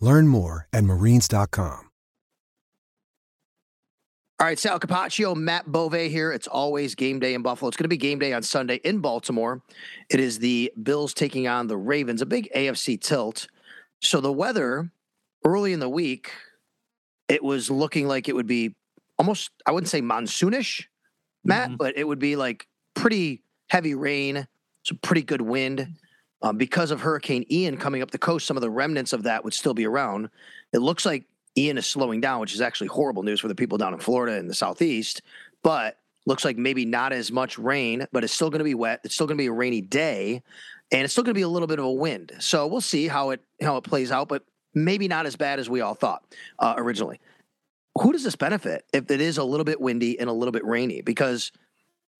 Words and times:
Learn 0.00 0.28
more 0.28 0.68
at 0.72 0.84
marines.com. 0.84 1.88
All 4.40 4.46
right, 4.46 4.56
Sal 4.56 4.78
Capaccio, 4.78 5.34
Matt 5.34 5.66
Bove 5.66 5.94
here. 5.94 6.30
It's 6.30 6.46
always 6.46 6.94
game 6.94 7.18
day 7.18 7.34
in 7.34 7.42
Buffalo. 7.42 7.66
It's 7.66 7.76
going 7.76 7.86
to 7.86 7.88
be 7.88 7.96
game 7.96 8.20
day 8.20 8.32
on 8.32 8.44
Sunday 8.44 8.76
in 8.84 9.00
Baltimore. 9.00 9.62
It 10.08 10.20
is 10.20 10.38
the 10.38 10.72
Bills 10.80 11.12
taking 11.12 11.48
on 11.48 11.66
the 11.66 11.76
Ravens, 11.76 12.22
a 12.22 12.26
big 12.26 12.48
AFC 12.54 13.00
tilt. 13.00 13.48
So 14.00 14.20
the 14.20 14.32
weather 14.32 14.92
early 15.44 15.72
in 15.72 15.80
the 15.80 15.88
week, 15.88 16.30
it 17.28 17.42
was 17.42 17.68
looking 17.68 18.06
like 18.06 18.28
it 18.28 18.36
would 18.36 18.46
be 18.46 18.76
almost, 19.18 19.50
I 19.66 19.72
wouldn't 19.72 19.90
say 19.90 20.00
monsoonish, 20.00 20.84
Matt, 21.44 21.70
mm-hmm. 21.70 21.76
but 21.76 21.98
it 21.98 22.06
would 22.06 22.20
be 22.20 22.36
like 22.36 22.68
pretty 22.94 23.42
heavy 23.68 23.96
rain, 23.96 24.46
some 24.84 24.98
pretty 24.98 25.22
good 25.22 25.42
wind. 25.42 25.96
Um, 26.40 26.56
because 26.56 26.90
of 26.90 27.00
Hurricane 27.00 27.44
Ian 27.50 27.76
coming 27.76 28.00
up 28.00 28.10
the 28.12 28.18
coast, 28.18 28.46
some 28.46 28.56
of 28.56 28.60
the 28.60 28.70
remnants 28.70 29.12
of 29.12 29.24
that 29.24 29.44
would 29.44 29.54
still 29.54 29.74
be 29.74 29.86
around. 29.86 30.30
It 30.72 30.78
looks 30.78 31.04
like 31.04 31.24
Ian 31.56 31.78
is 31.78 31.86
slowing 31.86 32.20
down, 32.20 32.40
which 32.40 32.54
is 32.54 32.60
actually 32.60 32.86
horrible 32.88 33.24
news 33.24 33.40
for 33.40 33.48
the 33.48 33.54
people 33.54 33.78
down 33.78 33.92
in 33.92 33.98
Florida 33.98 34.38
and 34.38 34.48
the 34.48 34.54
Southeast. 34.54 35.22
But 35.64 35.98
looks 36.26 36.44
like 36.44 36.56
maybe 36.56 36.84
not 36.84 37.12
as 37.12 37.32
much 37.32 37.58
rain, 37.58 38.06
but 38.12 38.22
it's 38.22 38.32
still 38.32 38.50
going 38.50 38.58
to 38.58 38.64
be 38.64 38.74
wet. 38.74 39.00
It's 39.02 39.14
still 39.14 39.26
going 39.26 39.36
to 39.36 39.42
be 39.42 39.46
a 39.46 39.52
rainy 39.52 39.80
day, 39.80 40.42
and 40.92 41.02
it's 41.02 41.12
still 41.12 41.24
going 41.24 41.34
to 41.34 41.38
be 41.38 41.42
a 41.42 41.48
little 41.48 41.66
bit 41.66 41.80
of 41.80 41.86
a 41.86 41.92
wind. 41.92 42.32
So 42.38 42.66
we'll 42.66 42.80
see 42.80 43.08
how 43.08 43.30
it 43.30 43.40
how 43.60 43.76
it 43.76 43.84
plays 43.84 44.12
out, 44.12 44.28
but 44.28 44.44
maybe 44.74 45.08
not 45.08 45.26
as 45.26 45.34
bad 45.34 45.58
as 45.58 45.68
we 45.68 45.80
all 45.80 45.94
thought 45.94 46.22
uh, 46.60 46.74
originally. 46.76 47.20
Who 48.00 48.12
does 48.12 48.22
this 48.22 48.36
benefit 48.36 48.84
if 48.92 49.10
it 49.10 49.20
is 49.20 49.38
a 49.38 49.44
little 49.44 49.64
bit 49.64 49.80
windy 49.80 50.20
and 50.20 50.30
a 50.30 50.32
little 50.32 50.52
bit 50.52 50.64
rainy? 50.64 51.00
Because 51.00 51.50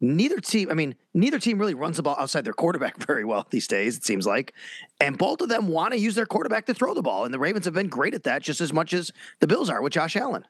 neither 0.00 0.40
team, 0.40 0.70
I 0.70 0.74
mean, 0.74 0.94
neither 1.14 1.38
team 1.38 1.58
really 1.58 1.74
runs 1.74 1.96
the 1.96 2.02
ball 2.02 2.16
outside 2.18 2.44
their 2.44 2.52
quarterback 2.52 2.96
very 3.06 3.24
well 3.24 3.46
these 3.50 3.66
days, 3.66 3.96
it 3.96 4.04
seems 4.04 4.26
like. 4.26 4.54
And 5.00 5.18
both 5.18 5.40
of 5.40 5.48
them 5.48 5.68
want 5.68 5.92
to 5.92 5.98
use 5.98 6.14
their 6.14 6.26
quarterback 6.26 6.66
to 6.66 6.74
throw 6.74 6.94
the 6.94 7.02
ball. 7.02 7.24
And 7.24 7.32
the 7.32 7.38
Ravens 7.38 7.64
have 7.64 7.74
been 7.74 7.88
great 7.88 8.14
at 8.14 8.24
that 8.24 8.42
just 8.42 8.60
as 8.60 8.72
much 8.72 8.92
as 8.92 9.12
the 9.40 9.46
Bills 9.46 9.70
are 9.70 9.82
with 9.82 9.92
Josh 9.92 10.16
Allen. 10.16 10.44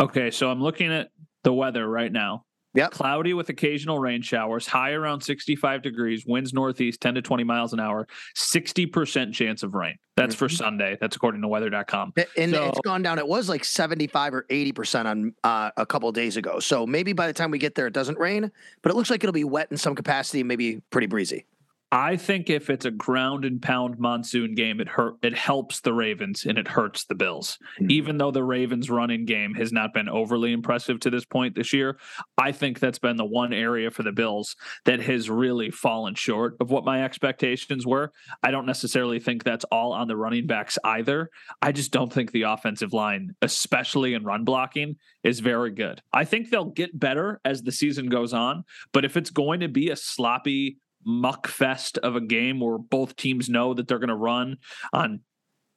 Okay, 0.00 0.30
so 0.30 0.50
I'm 0.50 0.62
looking 0.62 0.92
at 0.92 1.10
the 1.42 1.52
weather 1.52 1.88
right 1.88 2.12
now. 2.12 2.44
Yep. 2.78 2.92
Cloudy 2.92 3.34
with 3.34 3.48
occasional 3.48 3.98
rain 3.98 4.22
showers, 4.22 4.68
high 4.68 4.92
around 4.92 5.20
65 5.20 5.82
degrees, 5.82 6.24
winds 6.24 6.54
northeast 6.54 7.00
10 7.00 7.16
to 7.16 7.22
20 7.22 7.42
miles 7.42 7.72
an 7.72 7.80
hour, 7.80 8.06
60% 8.36 9.32
chance 9.32 9.64
of 9.64 9.74
rain. 9.74 9.98
That's 10.16 10.36
mm-hmm. 10.36 10.44
for 10.44 10.48
Sunday. 10.48 10.96
That's 11.00 11.16
according 11.16 11.42
to 11.42 11.48
weather.com. 11.48 12.12
And 12.36 12.52
so, 12.52 12.68
it's 12.68 12.80
gone 12.84 13.02
down. 13.02 13.18
It 13.18 13.26
was 13.26 13.48
like 13.48 13.64
75 13.64 14.32
or 14.32 14.46
80% 14.48 15.06
on 15.06 15.34
uh, 15.42 15.72
a 15.76 15.84
couple 15.84 16.12
days 16.12 16.36
ago. 16.36 16.60
So 16.60 16.86
maybe 16.86 17.12
by 17.12 17.26
the 17.26 17.32
time 17.32 17.50
we 17.50 17.58
get 17.58 17.74
there, 17.74 17.88
it 17.88 17.94
doesn't 17.94 18.18
rain, 18.18 18.52
but 18.82 18.92
it 18.92 18.94
looks 18.94 19.10
like 19.10 19.24
it'll 19.24 19.32
be 19.32 19.42
wet 19.42 19.66
in 19.72 19.76
some 19.76 19.96
capacity, 19.96 20.44
maybe 20.44 20.80
pretty 20.90 21.08
breezy. 21.08 21.46
I 21.90 22.16
think 22.16 22.50
if 22.50 22.68
it's 22.68 22.84
a 22.84 22.90
ground 22.90 23.46
and 23.46 23.62
pound 23.62 23.98
monsoon 23.98 24.54
game, 24.54 24.78
it 24.78 24.88
hurt 24.88 25.14
it 25.22 25.34
helps 25.34 25.80
the 25.80 25.94
Ravens 25.94 26.44
and 26.44 26.58
it 26.58 26.68
hurts 26.68 27.04
the 27.04 27.14
Bills. 27.14 27.58
Mm-hmm. 27.80 27.90
Even 27.90 28.18
though 28.18 28.30
the 28.30 28.44
Ravens 28.44 28.90
running 28.90 29.24
game 29.24 29.54
has 29.54 29.72
not 29.72 29.94
been 29.94 30.08
overly 30.08 30.52
impressive 30.52 31.00
to 31.00 31.10
this 31.10 31.24
point 31.24 31.54
this 31.54 31.72
year, 31.72 31.98
I 32.36 32.52
think 32.52 32.78
that's 32.78 32.98
been 32.98 33.16
the 33.16 33.24
one 33.24 33.54
area 33.54 33.90
for 33.90 34.02
the 34.02 34.12
Bills 34.12 34.54
that 34.84 35.00
has 35.00 35.30
really 35.30 35.70
fallen 35.70 36.14
short 36.14 36.56
of 36.60 36.70
what 36.70 36.84
my 36.84 37.04
expectations 37.04 37.86
were. 37.86 38.12
I 38.42 38.50
don't 38.50 38.66
necessarily 38.66 39.18
think 39.18 39.42
that's 39.42 39.64
all 39.72 39.92
on 39.92 40.08
the 40.08 40.16
running 40.16 40.46
backs 40.46 40.76
either. 40.84 41.30
I 41.62 41.72
just 41.72 41.90
don't 41.90 42.12
think 42.12 42.32
the 42.32 42.42
offensive 42.42 42.92
line, 42.92 43.34
especially 43.40 44.12
in 44.12 44.24
run 44.24 44.44
blocking, 44.44 44.96
is 45.22 45.40
very 45.40 45.70
good. 45.70 46.02
I 46.12 46.24
think 46.26 46.50
they'll 46.50 46.66
get 46.66 46.98
better 46.98 47.40
as 47.46 47.62
the 47.62 47.72
season 47.72 48.10
goes 48.10 48.34
on, 48.34 48.64
but 48.92 49.06
if 49.06 49.16
it's 49.16 49.30
going 49.30 49.60
to 49.60 49.68
be 49.68 49.88
a 49.88 49.96
sloppy 49.96 50.76
muck 51.04 51.46
fest 51.46 51.98
of 51.98 52.16
a 52.16 52.20
game 52.20 52.60
where 52.60 52.78
both 52.78 53.16
teams 53.16 53.48
know 53.48 53.74
that 53.74 53.88
they're 53.88 53.98
going 53.98 54.08
to 54.08 54.16
run 54.16 54.56
on 54.92 55.20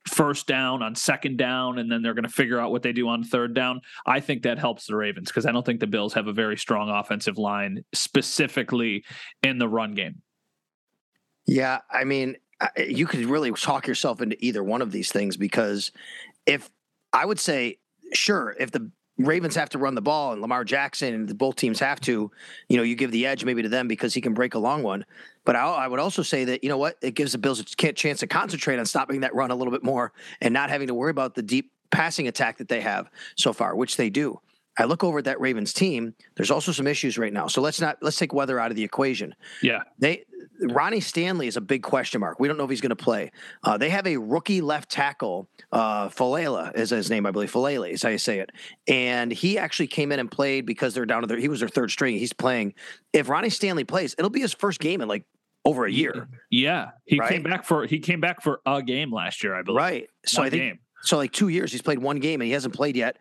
first 0.08 0.48
down, 0.48 0.82
on 0.82 0.96
second 0.96 1.38
down, 1.38 1.78
and 1.78 1.92
then 1.92 2.02
they're 2.02 2.14
going 2.14 2.24
to 2.24 2.30
figure 2.30 2.60
out 2.60 2.72
what 2.72 2.82
they 2.82 2.92
do 2.92 3.08
on 3.08 3.24
third 3.24 3.54
down. 3.54 3.82
I 4.06 4.20
think 4.20 4.44
that 4.44 4.58
helps 4.58 4.88
the 4.88 4.96
Ravens 4.96 5.30
because 5.30 5.46
I 5.46 5.52
don't 5.52 5.66
think 5.66 5.80
the 5.80 5.88
Bills 5.88 6.14
have 6.14 6.28
a 6.28 6.34
very 6.34 6.58
strong 6.58 6.90
offensive 6.90 7.38
line, 7.38 7.84
specifically 7.94 9.04
in 9.44 9.60
the 9.60 9.68
run 9.68 9.94
game. 9.94 10.22
Yeah, 11.46 11.80
I 11.92 12.04
mean, 12.04 12.38
you 12.78 13.06
could 13.06 13.26
really 13.26 13.52
talk 13.52 13.88
yourself 13.88 14.22
into 14.22 14.44
either 14.44 14.64
one 14.64 14.82
of 14.82 14.92
these 14.92 15.12
things 15.12 15.38
because 15.38 15.92
if 16.46 16.70
I 17.14 17.26
would 17.26 17.40
say, 17.40 17.80
sure, 18.14 18.56
if 18.60 18.72
the 18.72 18.92
Ravens 19.18 19.56
have 19.56 19.70
to 19.70 19.78
run 19.78 19.96
the 19.96 20.02
ball 20.02 20.34
and 20.34 20.42
Lamar 20.42 20.64
Jackson 20.64 21.14
and 21.14 21.38
both 21.38 21.56
teams 21.56 21.80
have 21.80 22.00
to, 22.02 22.32
you 22.70 22.78
know, 22.78 22.84
you 22.84 22.96
give 22.96 23.12
the 23.12 23.26
edge 23.26 23.46
maybe 23.46 23.62
to 23.62 23.70
them 23.70 23.88
because 23.88 24.14
he 24.14 24.22
can 24.22 24.34
break 24.34 24.54
a 24.54 24.60
long 24.60 24.84
one. 24.84 25.06
But 25.46 25.56
I, 25.56 25.66
I 25.66 25.88
would 25.88 26.00
also 26.00 26.24
say 26.24 26.46
that, 26.46 26.64
you 26.64 26.70
know 26.70 26.78
what, 26.78 26.98
it 27.02 27.12
gives 27.12 27.34
the 27.34 27.38
Bills 27.38 27.60
a 27.60 27.66
chance 27.94 28.20
to 28.20 28.28
concentrate 28.28 28.80
on 28.80 28.86
stopping 28.86 29.22
that 29.22 29.36
run 29.36 29.52
a 29.52 29.56
little 29.56 29.72
bit 29.72 29.84
more 29.84 30.14
and 30.40 30.54
not 30.54 30.70
having 30.70 30.88
to 30.88 30.94
worry 30.94 31.12
about 31.12 31.36
the 31.36 31.42
deep 31.42 31.72
passing 31.92 32.28
attack 32.28 32.58
that 32.58 32.70
they 32.70 32.82
have 32.82 33.10
so 33.36 33.54
far, 33.54 33.76
which 33.76 33.98
they 33.98 34.10
do. 34.10 34.40
I 34.78 34.86
look 34.86 35.04
over 35.04 35.20
at 35.20 35.26
that 35.26 35.40
Ravens 35.40 35.74
team. 35.74 36.16
There's 36.36 36.52
also 36.52 36.72
some 36.72 36.88
issues 36.88 37.18
right 37.18 37.34
now. 37.34 37.48
So 37.48 37.62
let's 37.62 37.82
not 37.82 37.98
let's 38.02 38.18
take 38.18 38.34
weather 38.34 38.60
out 38.60 38.72
of 38.72 38.78
the 38.78 38.84
equation. 38.84 39.36
Yeah, 39.62 39.82
they 40.00 40.24
Ronnie 40.62 41.02
Stanley 41.02 41.48
is 41.48 41.58
a 41.58 41.62
big 41.62 41.84
question 41.84 42.22
mark. 42.22 42.40
We 42.40 42.48
don't 42.48 42.58
know 42.58 42.64
if 42.64 42.70
he's 42.70 42.82
going 42.82 42.92
to 42.92 42.96
play. 42.96 43.32
Uh, 43.64 43.78
they 43.78 43.90
have 43.90 44.08
a 44.08 44.18
rookie 44.18 44.62
left 44.62 44.90
tackle, 44.90 45.50
uh, 45.72 46.10
is 46.76 46.92
his 46.92 47.10
name, 47.10 47.26
I 47.26 47.32
believe. 47.32 47.52
Faalele 47.52 47.92
is 47.92 48.04
how 48.04 48.10
you 48.10 48.18
say 48.18 48.40
it. 48.40 48.52
And 48.88 49.32
he 49.32 49.58
actually 49.58 49.88
came 49.88 50.12
in 50.12 50.20
and 50.20 50.30
played 50.30 50.66
because 50.66 50.94
they're 50.94 51.06
down 51.06 51.22
to 51.22 51.28
their. 51.28 51.38
He 51.38 51.48
was 51.48 51.60
their 51.60 51.70
third 51.70 51.92
string. 51.92 52.18
He's 52.18 52.34
playing. 52.34 52.74
If 53.14 53.30
Ronnie 53.30 53.50
Stanley 53.50 53.84
plays, 53.84 54.16
it'll 54.18 54.30
be 54.30 54.42
his 54.42 54.54
first 54.54 54.80
game 54.80 55.02
in 55.02 55.08
like 55.08 55.26
over 55.66 55.86
a 55.86 55.92
year. 55.92 56.28
Yeah, 56.50 56.92
he 57.06 57.20
right? 57.20 57.30
came 57.30 57.44
back 57.44 57.66
for 57.66 57.86
he 57.86 58.00
came 58.00 58.20
back 58.20 58.42
for 58.42 58.62
a 58.66 58.82
game 58.82 59.12
last 59.12 59.44
year, 59.44 59.56
I 59.56 59.62
believe. 59.62 59.78
Right. 59.78 60.10
So 60.26 60.42
one 60.42 60.48
I 60.48 60.50
think 60.50 60.62
game. 60.62 60.80
so. 61.04 61.18
Like 61.18 61.32
two 61.32 61.50
years, 61.50 61.72
he's 61.72 61.82
played 61.82 62.00
one 62.00 62.20
game 62.20 62.42
and 62.42 62.48
he 62.48 62.54
hasn't 62.54 62.74
played 62.74 62.96
yet. 62.96 63.18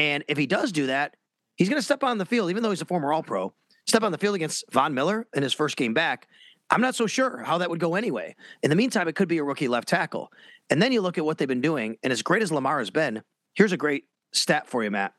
And 0.00 0.24
if 0.28 0.38
he 0.38 0.46
does 0.46 0.72
do 0.72 0.86
that, 0.86 1.14
he's 1.56 1.68
going 1.68 1.78
to 1.78 1.84
step 1.84 2.02
on 2.02 2.16
the 2.16 2.24
field, 2.24 2.48
even 2.48 2.62
though 2.62 2.70
he's 2.70 2.80
a 2.80 2.86
former 2.86 3.12
All 3.12 3.22
Pro. 3.22 3.52
Step 3.86 4.02
on 4.02 4.12
the 4.12 4.18
field 4.18 4.34
against 4.34 4.64
Von 4.72 4.94
Miller 4.94 5.26
in 5.34 5.42
his 5.42 5.52
first 5.52 5.76
game 5.76 5.92
back. 5.92 6.26
I'm 6.70 6.80
not 6.80 6.94
so 6.94 7.06
sure 7.06 7.42
how 7.44 7.58
that 7.58 7.68
would 7.68 7.80
go 7.80 7.96
anyway. 7.96 8.34
In 8.62 8.70
the 8.70 8.76
meantime, 8.76 9.08
it 9.08 9.14
could 9.14 9.28
be 9.28 9.36
a 9.36 9.44
rookie 9.44 9.68
left 9.68 9.88
tackle. 9.88 10.32
And 10.70 10.80
then 10.80 10.90
you 10.90 11.02
look 11.02 11.18
at 11.18 11.24
what 11.26 11.36
they've 11.36 11.46
been 11.46 11.60
doing, 11.60 11.98
and 12.02 12.14
as 12.14 12.22
great 12.22 12.40
as 12.40 12.50
Lamar 12.50 12.78
has 12.78 12.88
been, 12.88 13.22
here's 13.52 13.72
a 13.72 13.76
great 13.76 14.04
stat 14.32 14.66
for 14.68 14.82
you, 14.82 14.90
Matt, 14.90 15.12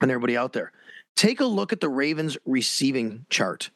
and 0.00 0.10
everybody 0.10 0.34
out 0.34 0.54
there. 0.54 0.72
Take 1.14 1.40
a 1.40 1.44
look 1.44 1.70
at 1.70 1.80
the 1.80 1.90
Ravens 1.90 2.38
receiving 2.46 3.26
chart 3.28 3.70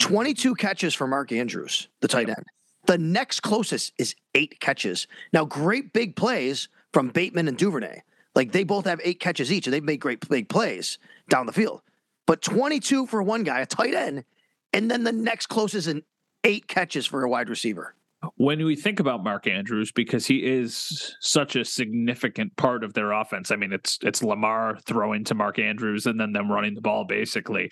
22 0.00 0.54
catches 0.54 0.94
for 0.94 1.06
Mark 1.06 1.30
Andrews, 1.30 1.88
the 2.00 2.08
tight 2.08 2.30
end. 2.30 2.46
The 2.86 2.96
next 2.96 3.40
closest 3.40 3.92
is 3.98 4.14
eight 4.34 4.60
catches. 4.60 5.06
Now, 5.34 5.44
great 5.44 5.92
big 5.92 6.16
plays 6.16 6.68
from 6.94 7.08
Bateman 7.08 7.48
and 7.48 7.58
Duvernay. 7.58 8.00
Like 8.36 8.52
they 8.52 8.64
both 8.64 8.84
have 8.84 9.00
eight 9.02 9.18
catches 9.18 9.50
each, 9.50 9.66
and 9.66 9.74
they've 9.74 9.82
made 9.82 9.98
great 9.98 10.28
big 10.28 10.48
plays 10.48 10.98
down 11.28 11.46
the 11.46 11.52
field. 11.52 11.80
But 12.26 12.42
22 12.42 13.06
for 13.06 13.22
one 13.22 13.42
guy, 13.44 13.60
a 13.60 13.66
tight 13.66 13.94
end, 13.94 14.24
and 14.72 14.90
then 14.90 15.04
the 15.04 15.12
next 15.12 15.46
closest 15.46 15.88
in 15.88 16.02
eight 16.44 16.68
catches 16.68 17.06
for 17.06 17.24
a 17.24 17.28
wide 17.28 17.48
receiver. 17.48 17.94
When 18.36 18.64
we 18.64 18.76
think 18.76 19.00
about 19.00 19.22
Mark 19.22 19.46
Andrews, 19.46 19.92
because 19.92 20.26
he 20.26 20.38
is 20.38 21.16
such 21.20 21.56
a 21.56 21.64
significant 21.64 22.56
part 22.56 22.84
of 22.84 22.92
their 22.92 23.12
offense, 23.12 23.50
I 23.50 23.56
mean, 23.56 23.72
it's 23.72 23.98
it's 24.02 24.22
Lamar 24.22 24.78
throwing 24.84 25.24
to 25.24 25.34
Mark 25.34 25.58
Andrews 25.58 26.06
and 26.06 26.20
then 26.20 26.32
them 26.32 26.50
running 26.50 26.74
the 26.74 26.80
ball 26.80 27.04
basically. 27.04 27.70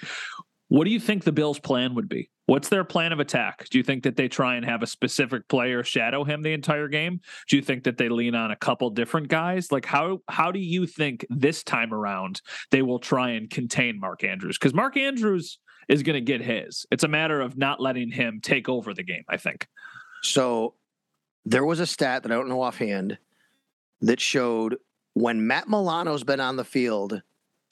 What 0.74 0.86
do 0.86 0.90
you 0.90 0.98
think 0.98 1.22
the 1.22 1.30
Bills' 1.30 1.60
plan 1.60 1.94
would 1.94 2.08
be? 2.08 2.32
What's 2.46 2.68
their 2.68 2.82
plan 2.82 3.12
of 3.12 3.20
attack? 3.20 3.68
Do 3.70 3.78
you 3.78 3.84
think 3.84 4.02
that 4.02 4.16
they 4.16 4.26
try 4.26 4.56
and 4.56 4.64
have 4.64 4.82
a 4.82 4.88
specific 4.88 5.46
player 5.46 5.84
shadow 5.84 6.24
him 6.24 6.42
the 6.42 6.52
entire 6.52 6.88
game? 6.88 7.20
Do 7.48 7.54
you 7.54 7.62
think 7.62 7.84
that 7.84 7.96
they 7.96 8.08
lean 8.08 8.34
on 8.34 8.50
a 8.50 8.56
couple 8.56 8.90
different 8.90 9.28
guys? 9.28 9.70
Like 9.70 9.86
how 9.86 10.22
how 10.28 10.50
do 10.50 10.58
you 10.58 10.84
think 10.84 11.24
this 11.30 11.62
time 11.62 11.94
around 11.94 12.42
they 12.72 12.82
will 12.82 12.98
try 12.98 13.30
and 13.30 13.48
contain 13.48 14.00
Mark 14.00 14.24
Andrews? 14.24 14.58
Because 14.58 14.74
Mark 14.74 14.96
Andrews 14.96 15.60
is 15.86 16.02
going 16.02 16.14
to 16.14 16.20
get 16.20 16.40
his. 16.40 16.86
It's 16.90 17.04
a 17.04 17.08
matter 17.08 17.40
of 17.40 17.56
not 17.56 17.80
letting 17.80 18.10
him 18.10 18.40
take 18.42 18.68
over 18.68 18.94
the 18.94 19.04
game, 19.04 19.22
I 19.28 19.36
think. 19.36 19.68
So 20.22 20.74
there 21.44 21.64
was 21.64 21.78
a 21.78 21.86
stat 21.86 22.24
that 22.24 22.32
I 22.32 22.34
don't 22.34 22.48
know 22.48 22.62
offhand 22.62 23.16
that 24.00 24.18
showed 24.18 24.78
when 25.12 25.46
Matt 25.46 25.68
Milano's 25.68 26.24
been 26.24 26.40
on 26.40 26.56
the 26.56 26.64
field, 26.64 27.22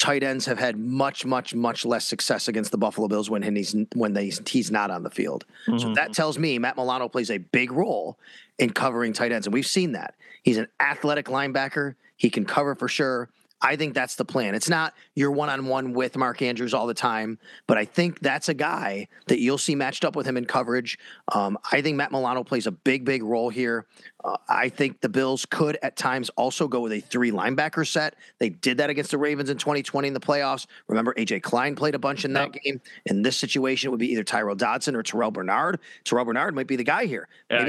tight 0.02 0.24
ends 0.24 0.46
have 0.46 0.58
had 0.58 0.76
much, 0.76 1.24
much, 1.24 1.54
much 1.54 1.84
less 1.84 2.04
success 2.04 2.48
against 2.48 2.72
the 2.72 2.76
Buffalo 2.76 3.06
Bills 3.06 3.30
when 3.30 3.40
he's 3.54 3.76
when 3.94 4.12
they 4.12 4.32
he's 4.46 4.68
not 4.68 4.90
on 4.90 5.04
the 5.04 5.10
field. 5.10 5.44
Mm-hmm. 5.68 5.78
So 5.78 5.94
that 5.94 6.12
tells 6.12 6.40
me 6.40 6.58
Matt 6.58 6.76
Milano 6.76 7.08
plays 7.08 7.30
a 7.30 7.38
big 7.38 7.70
role 7.70 8.18
in 8.58 8.70
covering 8.70 9.12
tight 9.12 9.30
ends, 9.30 9.46
and 9.46 9.54
we've 9.54 9.66
seen 9.66 9.92
that. 9.92 10.16
He's 10.42 10.58
an 10.58 10.66
athletic 10.80 11.26
linebacker. 11.26 11.94
He 12.16 12.30
can 12.30 12.44
cover 12.44 12.74
for 12.74 12.88
sure. 12.88 13.28
I 13.62 13.76
think 13.76 13.94
that's 13.94 14.16
the 14.16 14.24
plan. 14.24 14.54
It's 14.54 14.68
not 14.68 14.94
you're 15.14 15.30
one 15.30 15.48
on 15.48 15.66
one 15.66 15.92
with 15.92 16.16
Mark 16.16 16.42
Andrews 16.42 16.74
all 16.74 16.86
the 16.86 16.94
time, 16.94 17.38
but 17.68 17.78
I 17.78 17.84
think 17.84 18.18
that's 18.20 18.48
a 18.48 18.54
guy 18.54 19.06
that 19.28 19.38
you'll 19.38 19.58
see 19.58 19.76
matched 19.76 20.04
up 20.04 20.16
with 20.16 20.26
him 20.26 20.36
in 20.36 20.44
coverage. 20.44 20.98
Um, 21.32 21.56
I 21.70 21.80
think 21.80 21.96
Matt 21.96 22.10
Milano 22.10 22.42
plays 22.42 22.66
a 22.66 22.72
big, 22.72 23.04
big 23.04 23.22
role 23.22 23.50
here. 23.50 23.86
Uh, 24.24 24.36
I 24.48 24.68
think 24.68 25.00
the 25.00 25.08
Bills 25.08 25.46
could 25.46 25.78
at 25.82 25.96
times 25.96 26.28
also 26.30 26.66
go 26.66 26.80
with 26.80 26.92
a 26.92 27.00
three 27.00 27.30
linebacker 27.30 27.86
set. 27.86 28.16
They 28.38 28.48
did 28.48 28.78
that 28.78 28.90
against 28.90 29.10
the 29.12 29.18
Ravens 29.18 29.50
in 29.50 29.58
2020 29.58 30.08
in 30.08 30.14
the 30.14 30.20
playoffs. 30.20 30.66
Remember, 30.88 31.14
AJ 31.14 31.42
Klein 31.42 31.74
played 31.74 31.94
a 31.94 31.98
bunch 31.98 32.24
in 32.24 32.32
that 32.32 32.54
yep. 32.54 32.62
game. 32.62 32.80
In 33.06 33.22
this 33.22 33.36
situation, 33.36 33.88
it 33.88 33.90
would 33.90 34.00
be 34.00 34.12
either 34.12 34.24
Tyrel 34.24 34.56
Dodson 34.56 34.96
or 34.96 35.02
Terrell 35.02 35.30
Bernard. 35.30 35.80
Terrell 36.04 36.24
Bernard 36.24 36.54
might 36.54 36.66
be 36.66 36.76
the 36.76 36.84
guy 36.84 37.06
here. 37.06 37.28
Yeah, 37.50 37.64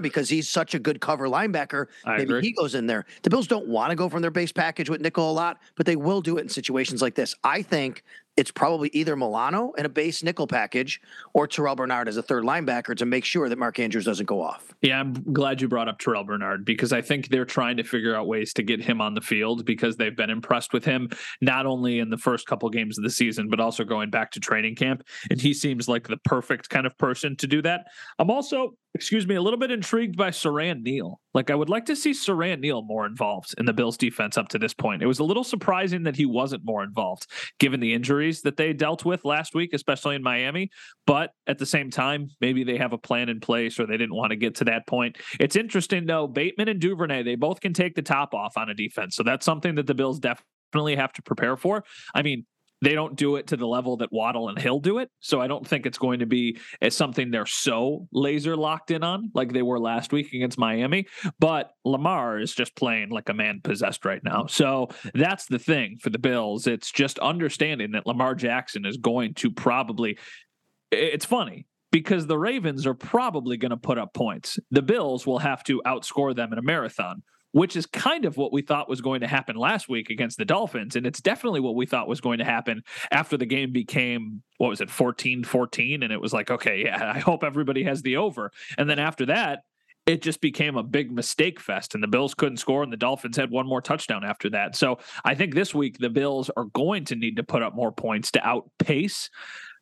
because 0.00 0.28
he's 0.28 0.48
such 0.48 0.74
a 0.74 0.78
good 0.78 1.00
cover 1.00 1.26
linebacker. 1.26 1.86
I 2.04 2.18
maybe 2.18 2.22
agree. 2.24 2.40
he 2.42 2.52
goes 2.52 2.74
in 2.74 2.86
there. 2.86 3.06
The 3.22 3.30
Bills 3.30 3.46
don't 3.46 3.68
want 3.68 3.90
to 3.90 3.96
go 3.96 4.08
from 4.08 4.22
their 4.22 4.30
base 4.30 4.52
package 4.52 4.90
with 4.90 5.00
nickel 5.00 5.37
lot, 5.38 5.58
but 5.76 5.86
they 5.86 5.96
will 5.96 6.20
do 6.20 6.38
it 6.38 6.42
in 6.42 6.48
situations 6.48 7.00
like 7.00 7.14
this. 7.14 7.34
I 7.44 7.62
think 7.62 8.02
it's 8.38 8.52
probably 8.52 8.88
either 8.92 9.16
Milano 9.16 9.72
in 9.72 9.84
a 9.84 9.88
base 9.88 10.22
nickel 10.22 10.46
package 10.46 11.00
or 11.34 11.48
Terrell 11.48 11.74
Bernard 11.74 12.06
as 12.06 12.16
a 12.16 12.22
third 12.22 12.44
linebacker 12.44 12.96
to 12.96 13.04
make 13.04 13.24
sure 13.24 13.48
that 13.48 13.58
Mark 13.58 13.80
Andrews 13.80 14.04
doesn't 14.04 14.26
go 14.26 14.40
off. 14.40 14.72
Yeah, 14.80 15.00
I'm 15.00 15.12
glad 15.32 15.60
you 15.60 15.66
brought 15.66 15.88
up 15.88 15.98
Terrell 15.98 16.22
Bernard 16.22 16.64
because 16.64 16.92
I 16.92 17.02
think 17.02 17.28
they're 17.28 17.44
trying 17.44 17.78
to 17.78 17.82
figure 17.82 18.14
out 18.14 18.28
ways 18.28 18.52
to 18.54 18.62
get 18.62 18.80
him 18.80 19.00
on 19.00 19.14
the 19.14 19.20
field 19.20 19.64
because 19.64 19.96
they've 19.96 20.16
been 20.16 20.30
impressed 20.30 20.72
with 20.72 20.84
him 20.84 21.10
not 21.40 21.66
only 21.66 21.98
in 21.98 22.10
the 22.10 22.16
first 22.16 22.46
couple 22.46 22.70
games 22.70 22.96
of 22.96 23.02
the 23.02 23.10
season 23.10 23.48
but 23.48 23.58
also 23.58 23.82
going 23.82 24.08
back 24.08 24.30
to 24.30 24.40
training 24.40 24.76
camp 24.76 25.02
and 25.30 25.40
he 25.40 25.52
seems 25.52 25.88
like 25.88 26.06
the 26.06 26.18
perfect 26.18 26.68
kind 26.68 26.86
of 26.86 26.96
person 26.96 27.34
to 27.36 27.48
do 27.48 27.60
that. 27.62 27.86
I'm 28.20 28.30
also 28.30 28.74
excuse 28.94 29.26
me, 29.26 29.36
a 29.36 29.42
little 29.42 29.58
bit 29.58 29.70
intrigued 29.70 30.16
by 30.16 30.30
Siran 30.30 30.82
Neal. 30.82 31.20
Like 31.34 31.50
I 31.50 31.54
would 31.54 31.68
like 31.68 31.84
to 31.86 31.94
see 31.94 32.10
Siran 32.10 32.60
Neal 32.60 32.82
more 32.82 33.06
involved 33.06 33.54
in 33.58 33.66
the 33.66 33.72
Bills 33.72 33.96
defense 33.96 34.36
up 34.36 34.48
to 34.48 34.58
this 34.58 34.74
point. 34.74 35.02
It 35.02 35.06
was 35.06 35.20
a 35.20 35.24
little 35.24 35.44
surprising 35.44 36.02
that 36.04 36.16
he 36.16 36.26
wasn't 36.26 36.64
more 36.64 36.82
involved 36.82 37.26
given 37.60 37.80
the 37.80 37.92
injuries 38.28 38.42
that 38.42 38.56
they 38.56 38.72
dealt 38.72 39.04
with 39.04 39.24
last 39.24 39.54
week, 39.54 39.72
especially 39.72 40.16
in 40.16 40.22
Miami. 40.22 40.70
But 41.06 41.30
at 41.46 41.58
the 41.58 41.66
same 41.66 41.90
time, 41.90 42.28
maybe 42.40 42.64
they 42.64 42.76
have 42.76 42.92
a 42.92 42.98
plan 42.98 43.28
in 43.28 43.40
place 43.40 43.80
or 43.80 43.86
they 43.86 43.96
didn't 43.96 44.14
want 44.14 44.30
to 44.30 44.36
get 44.36 44.54
to 44.56 44.64
that 44.64 44.86
point. 44.86 45.18
It's 45.40 45.56
interesting 45.56 46.06
though, 46.06 46.26
Bateman 46.26 46.68
and 46.68 46.80
Duvernay, 46.80 47.22
they 47.22 47.34
both 47.34 47.60
can 47.60 47.72
take 47.72 47.94
the 47.94 48.02
top 48.02 48.34
off 48.34 48.56
on 48.56 48.68
a 48.68 48.74
defense. 48.74 49.16
So 49.16 49.22
that's 49.22 49.44
something 49.44 49.74
that 49.76 49.86
the 49.86 49.94
Bills 49.94 50.20
definitely 50.20 50.96
have 50.96 51.12
to 51.14 51.22
prepare 51.22 51.56
for. 51.56 51.84
I 52.14 52.22
mean, 52.22 52.44
they 52.80 52.94
don't 52.94 53.16
do 53.16 53.36
it 53.36 53.48
to 53.48 53.56
the 53.56 53.66
level 53.66 53.96
that 53.98 54.12
Waddle 54.12 54.48
and 54.48 54.58
Hill 54.58 54.80
do 54.80 54.98
it. 54.98 55.10
So 55.20 55.40
I 55.40 55.46
don't 55.46 55.66
think 55.66 55.86
it's 55.86 55.98
going 55.98 56.20
to 56.20 56.26
be 56.26 56.58
as 56.80 56.96
something 56.96 57.30
they're 57.30 57.46
so 57.46 58.06
laser 58.12 58.56
locked 58.56 58.90
in 58.90 59.02
on 59.02 59.30
like 59.34 59.52
they 59.52 59.62
were 59.62 59.80
last 59.80 60.12
week 60.12 60.32
against 60.32 60.58
Miami. 60.58 61.06
But 61.38 61.72
Lamar 61.84 62.38
is 62.38 62.54
just 62.54 62.76
playing 62.76 63.10
like 63.10 63.28
a 63.28 63.34
man 63.34 63.60
possessed 63.62 64.04
right 64.04 64.22
now. 64.22 64.46
So 64.46 64.88
that's 65.14 65.46
the 65.46 65.58
thing 65.58 65.98
for 66.00 66.10
the 66.10 66.18
Bills. 66.18 66.66
It's 66.66 66.92
just 66.92 67.18
understanding 67.18 67.92
that 67.92 68.06
Lamar 68.06 68.34
Jackson 68.34 68.84
is 68.84 68.96
going 68.96 69.34
to 69.34 69.50
probably. 69.50 70.18
It's 70.90 71.24
funny 71.24 71.66
because 71.90 72.26
the 72.26 72.38
Ravens 72.38 72.86
are 72.86 72.94
probably 72.94 73.56
going 73.56 73.70
to 73.70 73.76
put 73.76 73.98
up 73.98 74.14
points. 74.14 74.58
The 74.70 74.82
Bills 74.82 75.26
will 75.26 75.38
have 75.38 75.62
to 75.64 75.82
outscore 75.86 76.34
them 76.34 76.52
in 76.52 76.58
a 76.58 76.62
marathon 76.62 77.22
which 77.52 77.76
is 77.76 77.86
kind 77.86 78.24
of 78.24 78.36
what 78.36 78.52
we 78.52 78.62
thought 78.62 78.88
was 78.88 79.00
going 79.00 79.20
to 79.20 79.26
happen 79.26 79.56
last 79.56 79.88
week 79.88 80.10
against 80.10 80.38
the 80.38 80.44
Dolphins. 80.44 80.96
And 80.96 81.06
it's 81.06 81.20
definitely 81.20 81.60
what 81.60 81.74
we 81.74 81.86
thought 81.86 82.08
was 82.08 82.20
going 82.20 82.38
to 82.38 82.44
happen 82.44 82.82
after 83.10 83.36
the 83.36 83.46
game 83.46 83.72
became, 83.72 84.42
what 84.58 84.68
was 84.68 84.80
it, 84.80 84.90
14 84.90 85.44
14. 85.44 86.02
And 86.02 86.12
it 86.12 86.20
was 86.20 86.32
like, 86.32 86.50
okay, 86.50 86.84
yeah, 86.84 87.12
I 87.14 87.18
hope 87.18 87.44
everybody 87.44 87.84
has 87.84 88.02
the 88.02 88.16
over. 88.16 88.50
And 88.76 88.88
then 88.88 88.98
after 88.98 89.26
that, 89.26 89.60
it 90.06 90.22
just 90.22 90.40
became 90.40 90.76
a 90.76 90.82
big 90.82 91.12
mistake 91.12 91.60
fest 91.60 91.94
and 91.94 92.02
the 92.02 92.08
Bills 92.08 92.32
couldn't 92.34 92.56
score 92.56 92.82
and 92.82 92.90
the 92.90 92.96
Dolphins 92.96 93.36
had 93.36 93.50
one 93.50 93.66
more 93.66 93.82
touchdown 93.82 94.24
after 94.24 94.48
that. 94.50 94.74
So 94.74 94.98
I 95.22 95.34
think 95.34 95.54
this 95.54 95.74
week 95.74 95.98
the 95.98 96.08
Bills 96.08 96.50
are 96.56 96.64
going 96.64 97.04
to 97.06 97.16
need 97.16 97.36
to 97.36 97.42
put 97.42 97.62
up 97.62 97.74
more 97.74 97.92
points 97.92 98.30
to 98.32 98.46
outpace 98.46 99.28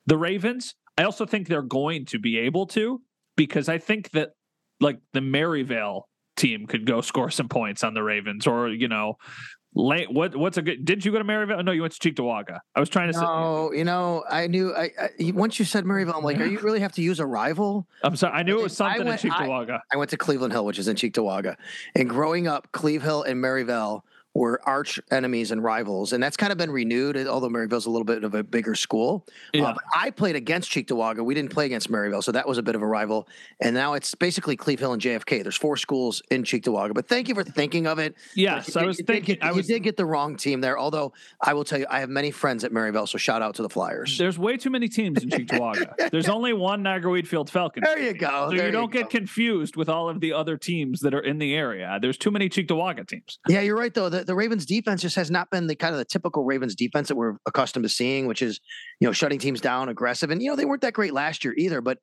the 0.04 0.18
Ravens. 0.18 0.74
I 0.98 1.04
also 1.04 1.26
think 1.26 1.46
they're 1.46 1.62
going 1.62 2.06
to 2.06 2.18
be 2.18 2.38
able 2.38 2.66
to 2.68 3.00
because 3.36 3.68
I 3.68 3.78
think 3.78 4.10
that 4.10 4.30
like 4.80 4.98
the 5.12 5.20
Maryvale 5.20 6.08
team 6.36 6.66
could 6.66 6.86
go 6.86 7.00
score 7.00 7.30
some 7.30 7.48
points 7.48 7.84
on 7.84 7.94
the 7.94 8.02
Ravens, 8.02 8.46
or 8.46 8.68
you 8.68 8.88
know, 8.88 9.18
late. 9.74 10.12
What 10.12 10.34
what's 10.36 10.56
a 10.56 10.62
good? 10.62 10.84
Did 10.84 11.04
you 11.04 11.12
go 11.12 11.18
to 11.18 11.24
Maryvale? 11.24 11.62
No, 11.62 11.72
you 11.72 11.82
went 11.82 11.94
to 11.94 12.12
Cheektowaga. 12.12 12.60
I 12.74 12.80
was 12.80 12.88
trying 12.88 13.12
to. 13.12 13.20
No, 13.20 13.70
say, 13.72 13.78
you 13.78 13.84
know, 13.84 14.24
I 14.28 14.46
knew. 14.46 14.74
I, 14.74 14.90
I, 15.00 15.10
once 15.32 15.58
you 15.58 15.64
said 15.64 15.84
Maryvale, 15.84 16.14
I'm 16.16 16.24
like, 16.24 16.38
are 16.38 16.46
you 16.46 16.58
really 16.60 16.80
have 16.80 16.92
to 16.92 17.02
use 17.02 17.20
a 17.20 17.26
rival? 17.26 17.86
I'm 18.02 18.16
sorry. 18.16 18.34
I 18.34 18.42
knew 18.42 18.58
it 18.58 18.62
was 18.62 18.76
something 18.76 19.06
went, 19.06 19.24
in 19.24 19.30
Cheektowaga. 19.30 19.80
I, 19.92 19.94
I, 19.94 19.96
went 19.96 20.10
to 20.10 20.16
Cleveland 20.16 20.52
Hill, 20.52 20.64
which 20.64 20.78
is 20.78 20.88
in 20.88 20.96
Cheektowaga, 20.96 21.56
and 21.94 22.08
growing 22.08 22.46
up, 22.46 22.68
Cleve 22.72 23.02
Hill 23.02 23.22
and 23.22 23.40
Maryvale 23.40 24.04
were 24.36 24.60
arch 24.64 25.00
enemies 25.10 25.50
and 25.50 25.62
rivals, 25.62 26.12
and 26.12 26.22
that's 26.22 26.36
kind 26.36 26.52
of 26.52 26.58
been 26.58 26.70
renewed. 26.70 27.16
Although 27.26 27.48
Maryvale's 27.48 27.86
a 27.86 27.90
little 27.90 28.04
bit 28.04 28.22
of 28.24 28.34
a 28.34 28.42
bigger 28.42 28.74
school, 28.74 29.24
uh, 29.26 29.30
yeah. 29.54 29.64
Uh, 29.66 29.74
I 29.94 30.10
played 30.10 30.36
against 30.36 30.70
Cheektowaga. 30.70 31.24
We 31.24 31.34
didn't 31.34 31.50
play 31.50 31.66
against 31.66 31.90
Maryvale, 31.90 32.22
so 32.22 32.32
that 32.32 32.46
was 32.46 32.58
a 32.58 32.62
bit 32.62 32.74
of 32.74 32.82
a 32.82 32.86
rival. 32.86 33.28
And 33.60 33.74
now 33.74 33.94
it's 33.94 34.14
basically 34.14 34.56
Cleve 34.56 34.78
Hill 34.78 34.92
and 34.92 35.02
JFK. 35.02 35.42
There's 35.42 35.56
four 35.56 35.76
schools 35.76 36.22
in 36.30 36.42
Cheektowaga, 36.42 36.94
but 36.94 37.08
thank 37.08 37.28
you 37.28 37.34
for 37.34 37.44
thinking 37.44 37.86
of 37.86 37.98
it. 37.98 38.14
Yes, 38.34 38.74
you, 38.74 38.80
I 38.80 38.84
was 38.84 38.98
thinking. 38.98 39.36
Get, 39.36 39.44
I 39.44 39.52
was, 39.52 39.68
you 39.68 39.76
did 39.76 39.82
get 39.82 39.96
the 39.96 40.06
wrong 40.06 40.36
team 40.36 40.60
there. 40.60 40.78
Although 40.78 41.12
I 41.40 41.54
will 41.54 41.64
tell 41.64 41.78
you, 41.78 41.86
I 41.88 42.00
have 42.00 42.10
many 42.10 42.30
friends 42.30 42.64
at 42.64 42.72
Maryvale, 42.72 43.06
so 43.06 43.18
shout 43.18 43.42
out 43.42 43.54
to 43.56 43.62
the 43.62 43.70
Flyers. 43.70 44.18
There's 44.18 44.38
way 44.38 44.56
too 44.56 44.70
many 44.70 44.88
teams 44.88 45.22
in 45.22 45.30
Cheektowaga. 45.30 46.10
There's 46.10 46.28
only 46.28 46.52
one 46.52 46.82
Niagara 46.82 47.10
Wheatfield 47.10 47.50
Falcons. 47.50 47.86
There 47.86 47.98
you 47.98 48.12
go. 48.12 48.50
So 48.50 48.64
you 48.64 48.70
don't 48.70 48.92
get 48.92 49.10
confused 49.10 49.76
with 49.76 49.88
all 49.88 50.08
of 50.08 50.20
the 50.20 50.32
other 50.32 50.56
teams 50.56 51.00
that 51.00 51.14
are 51.14 51.20
in 51.20 51.38
the 51.38 51.54
area. 51.54 51.98
There's 52.00 52.18
too 52.18 52.30
many 52.30 52.48
Cheektowaga 52.48 53.06
teams. 53.06 53.38
Yeah, 53.48 53.62
you're 53.62 53.76
right 53.76 53.92
though. 53.94 54.08
The, 54.08 54.25
the 54.26 54.34
Ravens 54.34 54.66
defense 54.66 55.02
just 55.02 55.16
has 55.16 55.30
not 55.30 55.50
been 55.50 55.66
the 55.66 55.74
kind 55.74 55.94
of 55.94 55.98
the 55.98 56.04
typical 56.04 56.44
Ravens 56.44 56.74
defense 56.74 57.08
that 57.08 57.16
we're 57.16 57.36
accustomed 57.46 57.84
to 57.84 57.88
seeing, 57.88 58.26
which 58.26 58.42
is, 58.42 58.60
you 59.00 59.08
know, 59.08 59.12
shutting 59.12 59.38
teams 59.38 59.60
down, 59.60 59.88
aggressive. 59.88 60.30
And, 60.30 60.42
you 60.42 60.50
know, 60.50 60.56
they 60.56 60.64
weren't 60.64 60.82
that 60.82 60.92
great 60.92 61.12
last 61.12 61.44
year 61.44 61.54
either. 61.56 61.80
But 61.80 61.98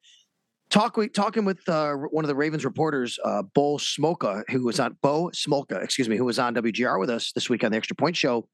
talk, 0.69 0.97
talking 1.13 1.45
with 1.45 1.67
uh, 1.67 1.93
one 1.93 2.23
of 2.23 2.29
the 2.29 2.35
Ravens 2.35 2.65
reporters, 2.65 3.19
uh, 3.23 3.43
Bo 3.53 3.75
Smolka, 3.75 4.43
who 4.49 4.63
was 4.63 4.79
on 4.79 4.97
Bo 5.01 5.29
Smolka, 5.33 5.83
excuse 5.83 6.09
me, 6.09 6.17
who 6.17 6.25
was 6.25 6.39
on 6.39 6.55
WGR 6.55 6.99
with 6.99 7.09
us 7.09 7.31
this 7.33 7.49
week 7.49 7.63
on 7.63 7.71
the 7.71 7.77
Extra 7.77 7.95
Point 7.95 8.15
Show. 8.15 8.47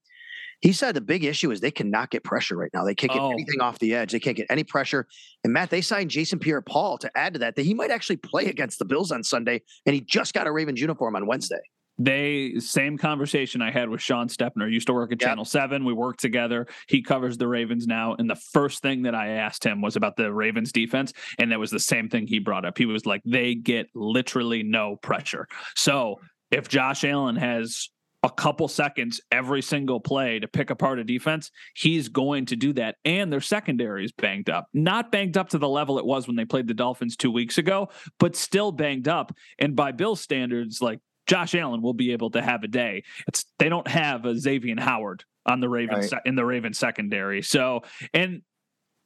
He 0.62 0.74
said 0.74 0.93
the 0.93 1.01
big 1.01 1.24
issue 1.24 1.51
is 1.51 1.62
they 1.62 1.72
cannot 1.72 2.10
get 2.10 2.25
pressure 2.25 2.58
right 2.58 2.72
now. 2.74 2.84
They 2.84 2.96
can't 2.96 3.13
get 3.13 3.22
oh. 3.22 3.32
anything 3.32 3.62
off 3.62 3.79
the 3.79 3.96
edge. 3.96 4.12
They 4.12 4.20
can't 4.20 4.36
get 4.36 4.48
any 4.50 4.65
pressure. 4.65 5.08
And 5.46 5.53
Matt, 5.53 5.70
they 5.70 5.79
signed 5.79 6.10
Jason 6.10 6.38
Pierre-Paul 6.38 6.98
to 6.98 7.10
add 7.15 7.32
to 7.34 7.39
that. 7.39 7.55
That 7.55 7.63
he 7.63 7.74
might 7.74 7.91
actually 7.91 8.17
play 8.17 8.48
against 8.48 8.77
the 8.77 8.84
Bills 8.84 9.13
on 9.13 9.24
Sunday, 9.24 9.62
and 9.86 9.96
he 9.96 10.01
just 10.01 10.34
got 10.34 10.48
a 10.48 10.51
Ravens 10.51 10.82
uniform 10.82 11.15
on 11.15 11.27
Wednesday 11.27 11.62
they 12.00 12.56
same 12.60 12.98
conversation 12.98 13.62
I 13.62 13.72
had 13.72 13.89
with 13.89 14.01
Sean 14.01 14.27
Stepner. 14.27 14.72
Used 14.72 14.88
to 14.88 14.94
work 14.94 15.12
at 15.12 15.22
yep. 15.22 15.29
Channel 15.29 15.46
Seven. 15.46 15.86
We 15.86 15.94
worked 15.94 16.22
together. 16.22 16.65
He 16.88 17.01
covers 17.01 17.38
the 17.38 17.48
Ravens 17.48 17.86
now, 17.86 18.15
and 18.18 18.29
the 18.29 18.36
first 18.36 18.82
thing 18.82 19.03
that 19.03 19.13
I 19.13 19.29
asked 19.34 19.63
him 19.63 19.82
was 19.82 19.96
about 19.96 20.15
the 20.15 20.34
Ravens 20.34 20.72
defense, 20.72 21.13
and 21.38 21.51
that 21.51 21.60
was 21.60 21.72
the 21.72 21.79
same 21.79 22.10
thing 22.10 22.25
he 22.25 22.39
brought 22.39 22.65
up. 22.65 22.77
He 22.77 22.86
was 22.86 23.06
like, 23.06 23.22
they 23.25 23.53
get 23.53 23.88
literally 23.94 24.63
no 24.63 24.96
pressure. 24.96 25.48
So 25.75 26.22
if 26.51 26.70
Josh 26.70 27.03
Allen 27.03 27.36
has 27.36 27.89
a 28.24 28.29
couple 28.29 28.68
seconds 28.68 29.22
every 29.32 29.62
single 29.62 30.00
play 30.00 30.39
to 30.39 30.48
pick 30.48 30.70
apart 30.70 31.00
a 31.00 31.03
defense, 31.03 31.51
he's 31.75 32.10
going 32.10 32.46
to 32.48 32.56
do 32.56 32.74
that. 32.74 32.96
And 33.06 33.32
their 33.32 33.41
secondary 33.41 34.03
is 34.03 34.12
banged 34.12 34.50
up. 34.50 34.68
Not 34.74 35.12
banged 35.12 35.38
up 35.38 35.50
to 35.50 35.58
the 35.58 35.70
level 35.70 36.00
it 36.00 36.06
was 36.06 36.27
when 36.27 36.36
they 36.36 36.46
played 36.46 36.68
the 36.68 36.74
Dolphins 36.74 37.15
two 37.15 37.32
weeks 37.32 37.58
ago, 37.58 37.89
but 38.20 38.36
still 38.36 38.72
banged 38.72 39.08
up. 39.08 39.34
And 39.58 39.75
by 39.75 39.94
Bill 39.94 40.15
standards, 40.15 40.82
like 40.82 41.00
Josh 41.29 41.53
Allen 41.53 41.83
will 41.83 41.93
be 41.93 42.12
able 42.12 42.31
to 42.31 42.41
have 42.41 42.63
a 42.63 42.67
day. 42.67 43.03
It's 43.27 43.45
they 43.59 43.69
don't 43.69 43.88
have 43.88 44.25
a 44.25 44.36
Xavier 44.36 44.75
Howard 44.79 45.24
on 45.45 45.59
the 45.59 45.69
Ravens 45.69 46.12
right. 46.12 46.21
in 46.25 46.36
the 46.36 46.43
Ravens 46.43 46.79
secondary. 46.79 47.43
So 47.43 47.83
and 48.15 48.41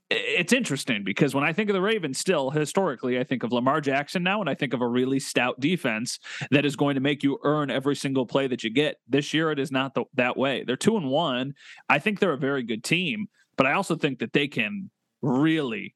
it's 0.10 0.54
interesting 0.54 1.04
because 1.04 1.34
when 1.34 1.44
I 1.44 1.52
think 1.54 1.70
of 1.70 1.74
the 1.74 1.82
Ravens, 1.82 2.20
still 2.20 2.50
historically, 2.50 3.20
I 3.20 3.24
think 3.24 3.44
of 3.44 3.52
Lamar 3.52 3.82
Jackson 3.82 4.24
now, 4.24 4.40
and 4.40 4.50
I 4.50 4.54
think 4.54 4.74
of 4.74 4.82
a 4.82 4.88
really 4.88 5.20
stout 5.20 5.60
defense 5.60 6.20
that 6.52 6.66
is 6.66 6.76
going 6.76 6.96
to 6.96 7.02
make 7.02 7.24
you 7.24 7.40
earn 7.44 7.70
every 7.70 7.96
single 7.96 8.26
play 8.26 8.48
that 8.48 8.64
you 8.64 8.70
get. 8.70 8.98
This 9.08 9.34
year, 9.34 9.52
it 9.52 9.60
is 9.60 9.72
not 9.72 9.96
the, 9.96 10.06
that 10.14 10.38
way. 10.38 10.64
They're 10.66 10.76
two 10.76 10.98
and 10.98 11.10
one. 11.10 11.54
I 11.90 12.00
think 12.00 12.20
they're 12.20 12.34
a 12.34 12.38
very 12.38 12.64
good 12.64 12.84
team, 12.84 13.28
but 13.58 13.66
I 13.66 13.74
also 13.74 13.96
think 13.96 14.20
that 14.20 14.34
they 14.34 14.48
can 14.48 14.92
really 15.22 15.96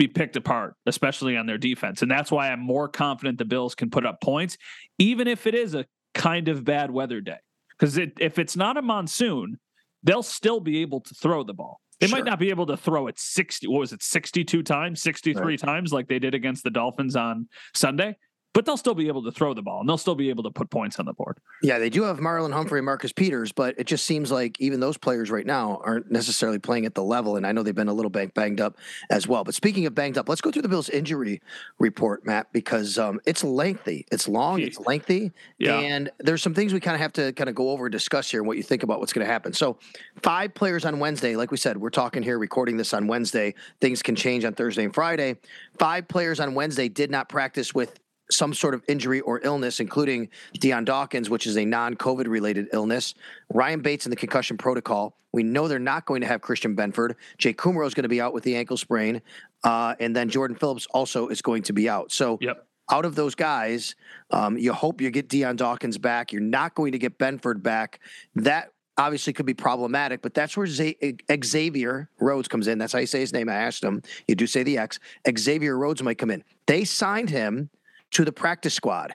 be 0.00 0.08
picked 0.08 0.36
apart, 0.36 0.76
especially 0.86 1.36
on 1.36 1.44
their 1.44 1.58
defense. 1.58 2.00
And 2.00 2.10
that's 2.10 2.32
why 2.32 2.50
I'm 2.50 2.60
more 2.60 2.88
confident 2.88 3.36
the 3.36 3.44
Bills 3.44 3.74
can 3.74 3.90
put 3.90 4.06
up 4.06 4.18
points, 4.22 4.56
even 4.98 5.28
if 5.28 5.46
it 5.46 5.54
is 5.54 5.74
a 5.74 5.84
kind 6.14 6.48
of 6.48 6.64
bad 6.64 6.90
weather 6.90 7.20
day. 7.20 7.36
Because 7.78 7.98
it, 7.98 8.14
if 8.18 8.38
it's 8.38 8.56
not 8.56 8.78
a 8.78 8.82
monsoon, 8.82 9.60
they'll 10.02 10.22
still 10.22 10.58
be 10.58 10.78
able 10.80 11.02
to 11.02 11.14
throw 11.14 11.44
the 11.44 11.52
ball. 11.52 11.82
They 12.00 12.06
sure. 12.06 12.16
might 12.16 12.24
not 12.24 12.38
be 12.38 12.48
able 12.48 12.64
to 12.68 12.78
throw 12.78 13.08
it 13.08 13.18
60, 13.18 13.68
what 13.68 13.80
was 13.80 13.92
it, 13.92 14.02
62 14.02 14.62
times, 14.62 15.02
63 15.02 15.44
right. 15.44 15.58
times 15.58 15.92
like 15.92 16.08
they 16.08 16.18
did 16.18 16.34
against 16.34 16.64
the 16.64 16.70
Dolphins 16.70 17.14
on 17.14 17.46
Sunday, 17.74 18.16
but 18.52 18.66
they'll 18.66 18.76
still 18.76 18.94
be 18.94 19.08
able 19.08 19.22
to 19.22 19.30
throw 19.30 19.54
the 19.54 19.62
ball 19.62 19.80
and 19.80 19.88
they'll 19.88 19.98
still 19.98 20.14
be 20.14 20.28
able 20.28 20.42
to 20.42 20.50
put 20.50 20.70
points 20.70 20.98
on 20.98 21.06
the 21.06 21.12
board. 21.12 21.38
Yeah, 21.62 21.78
they 21.78 21.90
do 21.90 22.02
have 22.02 22.18
Marlon 22.18 22.52
Humphrey 22.52 22.80
and 22.80 22.86
Marcus 22.86 23.12
Peters, 23.12 23.52
but 23.52 23.78
it 23.78 23.86
just 23.86 24.04
seems 24.04 24.32
like 24.32 24.60
even 24.60 24.80
those 24.80 24.98
players 24.98 25.30
right 25.30 25.46
now 25.46 25.80
aren't 25.84 26.10
necessarily 26.10 26.58
playing 26.58 26.84
at 26.84 26.94
the 26.94 27.02
level. 27.02 27.36
And 27.36 27.46
I 27.46 27.52
know 27.52 27.62
they've 27.62 27.74
been 27.74 27.88
a 27.88 27.94
little 27.94 28.10
bang, 28.10 28.32
banged 28.34 28.60
up 28.60 28.76
as 29.08 29.28
well. 29.28 29.44
But 29.44 29.54
speaking 29.54 29.86
of 29.86 29.94
banged 29.94 30.18
up, 30.18 30.28
let's 30.28 30.40
go 30.40 30.50
through 30.50 30.62
the 30.62 30.68
Bills' 30.68 30.88
injury 30.88 31.40
report, 31.78 32.26
Matt, 32.26 32.52
because 32.52 32.98
um, 32.98 33.20
it's 33.24 33.44
lengthy, 33.44 34.04
it's 34.10 34.26
long, 34.26 34.60
it's 34.60 34.80
lengthy, 34.80 35.30
yeah. 35.58 35.78
and 35.78 36.10
there's 36.18 36.42
some 36.42 36.54
things 36.54 36.72
we 36.72 36.80
kind 36.80 36.96
of 36.96 37.00
have 37.00 37.12
to 37.14 37.32
kind 37.34 37.48
of 37.48 37.54
go 37.54 37.70
over 37.70 37.86
and 37.86 37.92
discuss 37.92 38.30
here 38.30 38.40
and 38.40 38.48
what 38.48 38.56
you 38.56 38.62
think 38.62 38.82
about 38.82 38.98
what's 38.98 39.12
going 39.12 39.26
to 39.26 39.32
happen. 39.32 39.52
So, 39.52 39.78
five 40.22 40.54
players 40.54 40.84
on 40.84 40.98
Wednesday, 40.98 41.36
like 41.36 41.50
we 41.50 41.56
said, 41.56 41.76
we're 41.76 41.90
talking 41.90 42.22
here, 42.22 42.38
recording 42.38 42.76
this 42.76 42.92
on 42.92 43.06
Wednesday. 43.06 43.54
Things 43.80 44.02
can 44.02 44.16
change 44.16 44.44
on 44.44 44.54
Thursday 44.54 44.84
and 44.84 44.94
Friday. 44.94 45.36
Five 45.78 46.08
players 46.08 46.40
on 46.40 46.54
Wednesday 46.54 46.88
did 46.88 47.10
not 47.10 47.28
practice 47.28 47.74
with 47.74 47.98
some 48.30 48.54
sort 48.54 48.74
of 48.74 48.82
injury 48.88 49.20
or 49.20 49.40
illness, 49.42 49.80
including 49.80 50.28
Dion 50.54 50.84
Dawkins, 50.84 51.30
which 51.30 51.46
is 51.46 51.56
a 51.56 51.64
non 51.64 51.94
COVID 51.96 52.26
related 52.28 52.68
illness, 52.72 53.14
Ryan 53.52 53.80
Bates 53.80 54.06
in 54.06 54.10
the 54.10 54.16
concussion 54.16 54.56
protocol. 54.56 55.16
We 55.32 55.42
know 55.42 55.68
they're 55.68 55.78
not 55.78 56.06
going 56.06 56.20
to 56.22 56.26
have 56.26 56.40
Christian 56.40 56.74
Benford. 56.74 57.14
Jake 57.38 57.56
Kumerow 57.56 57.86
is 57.86 57.94
going 57.94 58.02
to 58.02 58.08
be 58.08 58.20
out 58.20 58.32
with 58.32 58.42
the 58.42 58.56
ankle 58.56 58.76
sprain. 58.76 59.22
Uh, 59.62 59.94
and 60.00 60.14
then 60.14 60.28
Jordan 60.28 60.56
Phillips 60.56 60.86
also 60.92 61.28
is 61.28 61.40
going 61.42 61.62
to 61.64 61.72
be 61.72 61.88
out. 61.88 62.10
So, 62.10 62.38
yep. 62.40 62.66
out 62.90 63.04
of 63.04 63.14
those 63.14 63.34
guys, 63.34 63.94
um, 64.30 64.58
you 64.58 64.72
hope 64.72 65.00
you 65.00 65.10
get 65.10 65.28
Dion 65.28 65.56
Dawkins 65.56 65.98
back. 65.98 66.32
You're 66.32 66.42
not 66.42 66.74
going 66.74 66.92
to 66.92 66.98
get 66.98 67.18
Benford 67.18 67.62
back. 67.62 68.00
That 68.34 68.72
obviously 69.00 69.32
could 69.32 69.46
be 69.46 69.54
problematic, 69.54 70.20
but 70.20 70.34
that's 70.34 70.56
where 70.56 70.66
Xavier 70.66 72.10
Rhodes 72.20 72.48
comes 72.48 72.68
in. 72.68 72.78
That's 72.78 72.92
how 72.92 72.98
you 72.98 73.06
say 73.06 73.20
his 73.20 73.32
name. 73.32 73.48
I 73.48 73.54
asked 73.54 73.82
him. 73.82 74.02
You 74.28 74.34
do 74.34 74.46
say 74.46 74.62
the 74.62 74.78
X. 74.78 74.98
Xavier 75.38 75.78
Rhodes 75.78 76.02
might 76.02 76.18
come 76.18 76.30
in. 76.30 76.44
They 76.66 76.84
signed 76.84 77.30
him 77.30 77.70
to 78.12 78.24
the 78.24 78.32
practice 78.32 78.74
squad. 78.74 79.14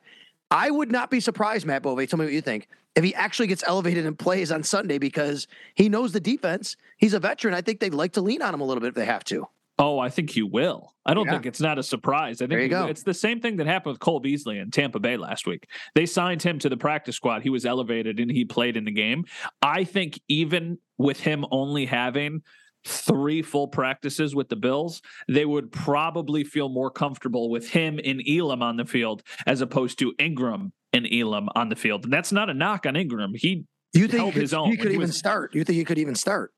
I 0.51 0.69
would 0.71 0.91
not 0.91 1.09
be 1.09 1.19
surprised, 1.19 1.65
Matt 1.65 1.83
Bove. 1.83 2.07
Tell 2.07 2.19
me 2.19 2.25
what 2.25 2.33
you 2.33 2.41
think. 2.41 2.67
If 2.95 3.03
he 3.03 3.13
actually 3.13 3.47
gets 3.47 3.63
elevated 3.67 4.05
and 4.05 4.17
plays 4.17 4.51
on 4.51 4.63
Sunday 4.63 4.97
because 4.97 5.47
he 5.73 5.89
knows 5.89 6.13
the 6.13 6.19
defense, 6.19 6.77
he's 6.97 7.13
a 7.13 7.19
veteran. 7.19 7.53
I 7.53 7.61
think 7.61 7.79
they'd 7.79 7.93
like 7.93 8.13
to 8.13 8.21
lean 8.21 8.41
on 8.41 8.53
him 8.53 8.61
a 8.61 8.63
little 8.63 8.79
bit 8.79 8.87
if 8.87 8.95
they 8.95 9.05
have 9.05 9.23
to. 9.25 9.47
Oh, 9.77 9.99
I 9.99 10.09
think 10.09 10.37
you 10.37 10.47
will. 10.47 10.93
I 11.05 11.13
don't 11.13 11.25
yeah. 11.25 11.33
think 11.33 11.45
it's 11.45 11.59
not 11.59 11.77
a 11.77 11.83
surprise. 11.83 12.37
I 12.37 12.43
think 12.43 12.51
there 12.51 12.61
you 12.61 12.69
go. 12.69 12.85
it's 12.85 13.03
the 13.03 13.13
same 13.13 13.41
thing 13.41 13.57
that 13.57 13.67
happened 13.67 13.93
with 13.93 13.99
Cole 13.99 14.21
Beasley 14.21 14.57
in 14.57 14.71
Tampa 14.71 14.99
Bay 14.99 15.17
last 15.17 15.45
week. 15.45 15.67
They 15.93 16.05
signed 16.05 16.41
him 16.41 16.59
to 16.59 16.69
the 16.69 16.77
practice 16.77 17.17
squad. 17.17 17.41
He 17.41 17.49
was 17.49 17.65
elevated 17.65 18.19
and 18.19 18.31
he 18.31 18.45
played 18.45 18.77
in 18.77 18.85
the 18.85 18.91
game. 18.91 19.25
I 19.61 19.83
think 19.83 20.21
even 20.29 20.77
with 20.97 21.19
him 21.19 21.45
only 21.51 21.85
having 21.85 22.41
three 22.85 23.41
full 23.41 23.67
practices 23.67 24.35
with 24.35 24.49
the 24.49 24.55
Bills, 24.55 25.01
they 25.27 25.45
would 25.45 25.71
probably 25.71 26.43
feel 26.43 26.69
more 26.69 26.89
comfortable 26.89 27.49
with 27.49 27.69
him 27.69 27.99
in 27.99 28.21
Elam 28.27 28.61
on 28.61 28.77
the 28.77 28.85
field 28.85 29.23
as 29.45 29.61
opposed 29.61 29.99
to 29.99 30.13
Ingram 30.19 30.71
and 30.93 31.07
Elam 31.11 31.49
on 31.55 31.69
the 31.69 31.75
field. 31.75 32.05
And 32.05 32.13
that's 32.13 32.31
not 32.31 32.49
a 32.49 32.53
knock 32.53 32.85
on 32.85 32.95
Ingram. 32.95 33.33
He 33.35 33.65
you 33.93 34.07
think 34.07 34.33
his 34.33 34.53
own. 34.53 34.69
He 34.69 34.77
could 34.77 34.91
even 34.91 35.07
was, 35.07 35.17
start. 35.17 35.55
You 35.55 35.63
think 35.63 35.77
he 35.77 35.85
could 35.85 35.97
even 35.97 36.15
start? 36.15 36.53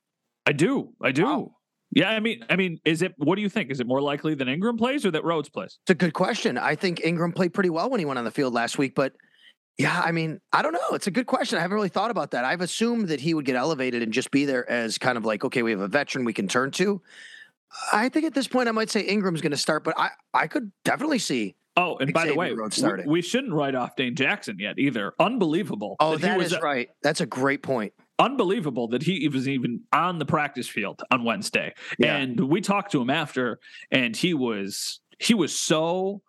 I 0.46 0.54
do. 0.54 0.94
I 1.02 1.12
do. 1.12 1.26
Wow. 1.26 1.52
Yeah, 1.92 2.10
I 2.10 2.20
mean, 2.20 2.44
I 2.50 2.58
mean, 2.58 2.80
is 2.84 3.02
it? 3.02 3.14
What 3.18 3.36
do 3.36 3.42
you 3.42 3.50
think? 3.50 3.72
Is 3.72 3.80
it 3.80 3.88
more 3.88 4.02
likely 4.02 4.36
that 4.36 4.48
Ingram 4.48 4.78
plays 4.78 5.06
or 5.06 5.12
that 5.12 5.24
Rhodes 5.24 5.48
plays? 5.48 5.80
It's 5.84 5.92
a 5.92 5.96
good 5.96 6.14
question. 6.14 6.58
I 6.58 6.76
think 6.76 7.02
Ingram 7.04 7.32
played 7.32 7.54
pretty 7.54 7.70
well 7.70 7.90
when 7.90 8.00
he 8.00 8.06
went 8.06 8.20
on 8.20 8.26
the 8.26 8.32
field 8.32 8.54
last 8.54 8.78
week, 8.78 8.94
but 8.94 9.14
yeah, 9.78 10.02
I 10.04 10.12
mean, 10.12 10.42
I 10.52 10.62
don't 10.64 10.74
know. 10.74 10.90
It's 10.94 11.08
a 11.08 11.12
good 11.12 11.28
question. 11.28 11.58
I 11.58 11.62
haven't 11.62 11.76
really 11.76 11.90
thought 11.90 12.10
about 12.10 12.32
that. 12.32 12.44
I've 12.44 12.62
assumed 12.62 13.10
that 13.10 13.20
he 13.20 13.34
would 13.34 13.46
get 13.46 13.56
elevated 13.56 14.02
and 14.02 14.12
just 14.12 14.32
be 14.32 14.46
there 14.46 14.68
as 14.70 14.98
kind 14.98 15.18
of 15.18 15.26
like, 15.26 15.46
okay, 15.46 15.62
we 15.62 15.72
have 15.72 15.82
a 15.82 15.88
veteran 15.88 16.26
we 16.26 16.34
can 16.34 16.48
turn 16.48 16.72
to. 16.72 17.02
I 17.94 18.10
think 18.10 18.26
at 18.26 18.34
this 18.34 18.48
point, 18.48 18.70
I 18.70 18.72
might 18.72 18.90
say 18.90 19.02
Ingram's 19.02 19.42
going 19.42 19.52
to 19.52 19.58
start, 19.58 19.84
but 19.84 19.94
I, 19.98 20.10
I 20.34 20.48
could 20.48 20.72
definitely 20.84 21.20
see. 21.20 21.56
Oh, 21.76 21.98
and 21.98 22.12
by 22.12 22.26
the 22.26 22.34
way, 22.34 22.54
we, 22.54 23.04
we, 23.06 23.22
shouldn't 23.22 23.54
write 23.54 23.76
off 23.76 23.96
Dane 23.96 24.16
Jackson 24.16 24.58
yet 24.58 24.80
either. 24.80 25.14
Unbelievable. 25.20 25.96
Oh, 26.00 26.18
that, 26.18 26.22
that 26.22 26.42
is 26.42 26.54
a, 26.54 26.60
right. 26.60 26.90
That's 27.04 27.22
a 27.22 27.28
great 27.28 27.62
point. 27.62 27.94
Unbelievable 28.18 28.88
that 28.88 29.04
he 29.04 29.28
was 29.28 29.48
even 29.48 29.82
on 29.94 30.18
the 30.18 30.26
practice 30.26 30.68
field 30.68 31.04
on 31.12 31.24
Wednesday. 31.24 31.76
Yeah. 32.00 32.18
And 32.18 32.50
we 32.50 32.62
talked 32.62 32.94
to 32.94 33.02
him 33.02 33.12
after, 33.12 33.60
and 33.92 34.16
he 34.16 34.34
was 34.34 35.02
he 35.20 35.36
was 35.36 35.56
so 35.56 36.24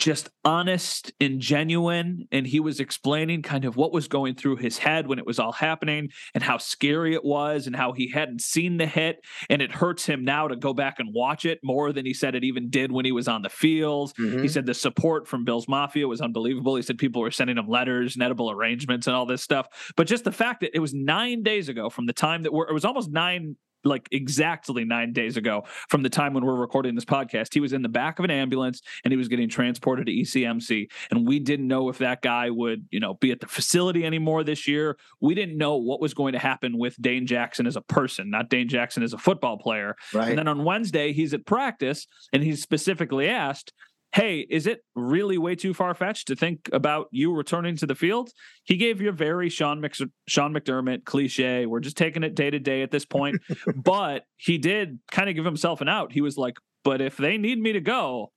just 0.00 0.30
honest 0.44 1.12
and 1.20 1.40
genuine. 1.40 2.26
And 2.32 2.46
he 2.46 2.58
was 2.58 2.80
explaining 2.80 3.42
kind 3.42 3.64
of 3.64 3.76
what 3.76 3.92
was 3.92 4.08
going 4.08 4.34
through 4.34 4.56
his 4.56 4.78
head 4.78 5.06
when 5.06 5.18
it 5.18 5.26
was 5.26 5.38
all 5.38 5.52
happening 5.52 6.08
and 6.34 6.42
how 6.42 6.58
scary 6.58 7.14
it 7.14 7.24
was 7.24 7.66
and 7.66 7.76
how 7.76 7.92
he 7.92 8.10
hadn't 8.10 8.40
seen 8.40 8.78
the 8.78 8.86
hit. 8.86 9.24
And 9.48 9.62
it 9.62 9.70
hurts 9.70 10.06
him 10.06 10.24
now 10.24 10.48
to 10.48 10.56
go 10.56 10.74
back 10.74 10.98
and 10.98 11.14
watch 11.14 11.44
it 11.44 11.60
more 11.62 11.92
than 11.92 12.06
he 12.06 12.14
said 12.14 12.34
it 12.34 12.42
even 12.42 12.70
did 12.70 12.90
when 12.90 13.04
he 13.04 13.12
was 13.12 13.28
on 13.28 13.42
the 13.42 13.48
field. 13.48 14.14
Mm-hmm. 14.18 14.42
He 14.42 14.48
said 14.48 14.66
the 14.66 14.74
support 14.74 15.28
from 15.28 15.44
Bill's 15.44 15.68
Mafia 15.68 16.08
was 16.08 16.20
unbelievable. 16.20 16.76
He 16.76 16.82
said 16.82 16.98
people 16.98 17.20
were 17.22 17.30
sending 17.30 17.58
him 17.58 17.68
letters 17.68 18.16
and 18.16 18.22
edible 18.22 18.50
arrangements 18.50 19.06
and 19.06 19.14
all 19.14 19.26
this 19.26 19.42
stuff. 19.42 19.92
But 19.96 20.06
just 20.06 20.24
the 20.24 20.32
fact 20.32 20.60
that 20.60 20.74
it 20.74 20.80
was 20.80 20.94
nine 20.94 21.42
days 21.42 21.68
ago 21.68 21.90
from 21.90 22.06
the 22.06 22.12
time 22.12 22.42
that 22.42 22.52
we're, 22.52 22.68
it 22.68 22.72
was 22.72 22.84
almost 22.84 23.10
nine 23.10 23.56
like 23.84 24.08
exactly 24.12 24.84
nine 24.84 25.12
days 25.12 25.36
ago 25.36 25.64
from 25.88 26.02
the 26.02 26.10
time 26.10 26.34
when 26.34 26.44
we're 26.44 26.54
recording 26.54 26.94
this 26.94 27.04
podcast. 27.04 27.54
He 27.54 27.60
was 27.60 27.72
in 27.72 27.82
the 27.82 27.88
back 27.88 28.18
of 28.18 28.24
an 28.24 28.30
ambulance 28.30 28.82
and 29.04 29.12
he 29.12 29.16
was 29.16 29.28
getting 29.28 29.48
transported 29.48 30.06
to 30.06 30.12
ECMC. 30.12 30.90
And 31.10 31.26
we 31.26 31.38
didn't 31.38 31.68
know 31.68 31.88
if 31.88 31.98
that 31.98 32.22
guy 32.22 32.50
would, 32.50 32.86
you 32.90 33.00
know, 33.00 33.14
be 33.14 33.30
at 33.30 33.40
the 33.40 33.46
facility 33.46 34.04
anymore 34.04 34.44
this 34.44 34.66
year. 34.68 34.96
We 35.20 35.34
didn't 35.34 35.56
know 35.56 35.76
what 35.76 36.00
was 36.00 36.14
going 36.14 36.32
to 36.32 36.38
happen 36.38 36.78
with 36.78 37.00
Dane 37.00 37.26
Jackson 37.26 37.66
as 37.66 37.76
a 37.76 37.82
person, 37.82 38.30
not 38.30 38.50
Dane 38.50 38.68
Jackson 38.68 39.02
as 39.02 39.12
a 39.12 39.18
football 39.18 39.58
player. 39.58 39.96
Right. 40.12 40.28
And 40.30 40.38
then 40.38 40.48
on 40.48 40.64
Wednesday, 40.64 41.12
he's 41.12 41.34
at 41.34 41.46
practice 41.46 42.06
and 42.32 42.42
he's 42.42 42.62
specifically 42.62 43.28
asked, 43.28 43.72
hey, 44.12 44.40
is 44.40 44.66
it 44.66 44.80
really 44.94 45.38
way 45.38 45.54
too 45.54 45.72
far 45.72 45.94
fetched 45.94 46.28
to 46.28 46.36
think 46.36 46.68
about 46.72 47.06
you 47.12 47.32
returning 47.32 47.76
to 47.76 47.86
the 47.86 47.94
field? 47.94 48.30
He 48.64 48.76
gave 48.76 49.00
you 49.00 49.08
a 49.08 49.12
very 49.12 49.48
Sean, 49.48 49.80
Mc, 49.80 49.94
Sean 50.26 50.52
McDermott 50.52 51.04
cliche. 51.04 51.66
We're 51.66 51.80
just 51.80 51.96
taking 51.96 52.24
it 52.24 52.34
day 52.34 52.50
to 52.50 52.58
day 52.58 52.82
at 52.82 52.90
this 52.90 53.04
point. 53.04 53.40
but 53.76 54.24
he 54.36 54.58
did 54.58 54.98
kind 55.10 55.28
of 55.28 55.36
give 55.36 55.44
himself 55.44 55.80
an 55.80 55.88
out. 55.88 56.12
He 56.12 56.20
was 56.20 56.36
like, 56.36 56.56
but 56.82 57.00
if 57.00 57.16
they 57.16 57.38
need 57.38 57.60
me 57.60 57.72
to 57.72 57.80
go, 57.80 58.32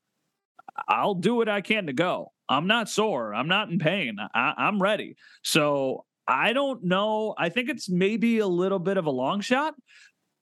I'll 0.88 1.16
do 1.16 1.36
what 1.36 1.50
I 1.50 1.62
can 1.62 1.88
to 1.88 1.94
go. 1.94 2.32
I'm 2.50 2.68
not 2.68 2.90
sore. 2.90 3.34
I'm 3.34 3.48
not 3.48 3.70
in 3.70 3.80
pain. 3.80 4.18
I, 4.34 4.54
I'm 4.58 4.82
ready. 4.82 5.16
So 5.44 6.06
I 6.28 6.54
don't 6.54 6.84
know. 6.84 7.34
I 7.38 7.50
think 7.50 7.70
it's 7.70 7.90
maybe 7.90 8.40
a 8.40 8.48
little 8.48 8.80
bit 8.80 8.98
of 8.98 9.06
a 9.06 9.12
long 9.12 9.42
shot, 9.42 9.74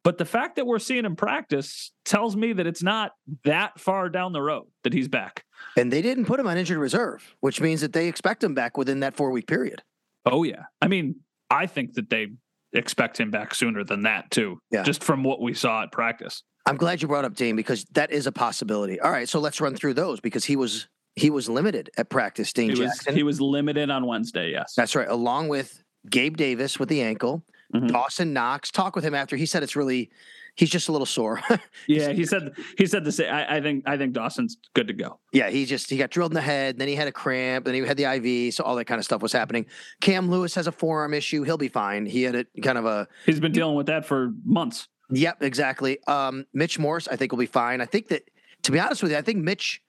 but 0.04 0.18
the 0.18 0.26
fact 0.26 0.56
that 0.56 0.66
we're 0.66 0.80
seeing 0.80 1.06
him 1.06 1.16
practice 1.16 1.92
tells 2.06 2.36
me 2.36 2.54
that 2.54 2.66
it's 2.66 2.82
not 2.82 3.12
that 3.44 3.80
far 3.80 4.10
down 4.10 4.34
the 4.34 4.42
road 4.42 4.66
that 4.84 4.94
he's 4.94 5.08
back. 5.08 5.46
And 5.78 5.92
they 5.94 6.02
didn't 6.02 6.26
put 6.26 6.40
him 6.40 6.48
on 6.48 6.58
injured 6.58 6.80
reserve, 6.80 7.36
which 7.40 7.62
means 7.62 7.82
that 7.82 7.94
they 7.94 8.08
expect 8.08 8.44
him 8.44 8.56
back 8.56 8.78
within 8.78 9.02
that 9.02 9.16
four 9.16 9.32
week 9.32 9.48
period. 9.48 9.84
Oh, 10.26 10.44
yeah. 10.44 10.64
I 10.82 10.88
mean, 10.88 11.18
I 11.50 11.68
think 11.68 11.94
that 11.94 12.10
they 12.10 12.30
expect 12.74 13.20
him 13.20 13.32
back 13.32 13.54
sooner 13.54 13.84
than 13.84 14.04
that, 14.04 14.32
too, 14.32 14.60
yeah. 14.72 14.84
just 14.84 15.04
from 15.04 15.24
what 15.24 15.42
we 15.42 15.54
saw 15.54 15.84
at 15.84 15.92
practice. 15.92 16.44
I'm 16.66 16.78
glad 16.78 17.02
you 17.02 17.08
brought 17.08 17.26
up 17.26 17.36
Dane 17.36 17.56
because 17.56 17.86
that 17.92 18.12
is 18.12 18.28
a 18.28 18.32
possibility. 18.32 19.00
All 19.00 19.12
right, 19.12 19.28
so 19.28 19.40
let's 19.40 19.60
run 19.62 19.76
through 19.76 19.96
those 19.96 20.20
because 20.20 20.46
he 20.46 20.56
was 20.56 20.88
he 21.16 21.30
was 21.30 21.50
limited 21.50 21.90
at 21.98 22.10
practice. 22.10 22.54
Dane 22.54 22.70
he 22.70 22.76
Jackson. 22.76 23.12
Was, 23.12 23.16
he 23.16 23.24
was 23.24 23.42
limited 23.42 23.90
on 23.90 24.06
Wednesday. 24.06 24.52
Yes, 24.52 24.74
that's 24.78 24.96
right. 24.96 25.08
Along 25.08 25.48
with 25.48 25.84
Gabe 26.10 26.38
Davis 26.38 26.80
with 26.80 26.88
the 26.90 27.02
ankle, 27.02 27.44
Mm-hmm. 27.74 27.88
Dawson 27.88 28.34
Knox. 28.34 28.72
Talk 28.72 28.96
with 28.96 29.06
him 29.06 29.16
after. 29.16 29.36
He 29.36 29.46
said 29.46 29.64
it's 29.64 29.76
really 29.76 30.12
he's 30.56 30.70
just 30.70 30.90
a 30.90 30.92
little 30.92 31.06
sore. 31.06 31.42
yeah, 31.88 32.12
he 32.12 32.26
said 32.26 32.54
he 32.78 32.86
said 32.86 33.04
the 33.04 33.12
same. 33.12 33.34
I, 33.34 33.58
I, 33.58 33.62
think 33.62 33.88
I 33.88 33.98
think 33.98 34.14
Dawson's 34.14 34.58
good 34.74 34.88
to 34.88 34.94
go. 34.94 35.20
Yeah, 35.32 35.50
he 35.50 35.66
just 35.66 35.90
he 35.90 35.98
got 35.98 36.10
drilled 36.10 36.32
in 36.32 36.36
the 36.36 36.42
head, 36.42 36.78
then 36.78 36.88
he 36.88 36.96
had 36.96 37.08
a 37.08 37.12
cramp, 37.12 37.66
then 37.66 37.74
he 37.74 37.82
had 37.82 37.98
the 37.98 38.06
IV, 38.06 38.54
so 38.54 38.64
all 38.64 38.76
that 38.76 38.86
kind 38.86 39.00
of 39.00 39.06
stuff 39.06 39.22
was 39.22 39.32
happening. 39.32 39.66
Cam 40.02 40.30
Lewis 40.30 40.56
has 40.56 40.68
a 40.68 40.72
forearm 40.72 41.14
issue. 41.14 41.44
He'll 41.44 41.58
be 41.58 41.70
fine. 41.70 42.06
He 42.06 42.24
had 42.24 42.36
a 42.36 42.46
kind 42.62 42.78
of 42.78 42.86
a 42.86 43.08
He's 43.26 43.40
been 43.40 43.52
dealing 43.52 43.76
with 43.76 43.88
that 43.88 44.06
for 44.06 44.34
months. 44.44 44.88
Yep, 45.10 45.44
exactly. 45.44 46.00
Um, 46.08 46.46
Mitch 46.54 46.80
Morse, 46.80 47.08
I 47.08 47.16
think 47.16 47.32
will 47.32 47.40
be 47.40 47.46
fine. 47.46 47.82
I 47.82 47.86
think 47.86 48.08
that 48.10 48.30
to 48.64 48.72
be 48.72 48.80
honest 48.80 49.02
with 49.02 49.12
you, 49.12 49.18
I 49.18 49.22
think 49.22 49.40
Mitch 49.40 49.82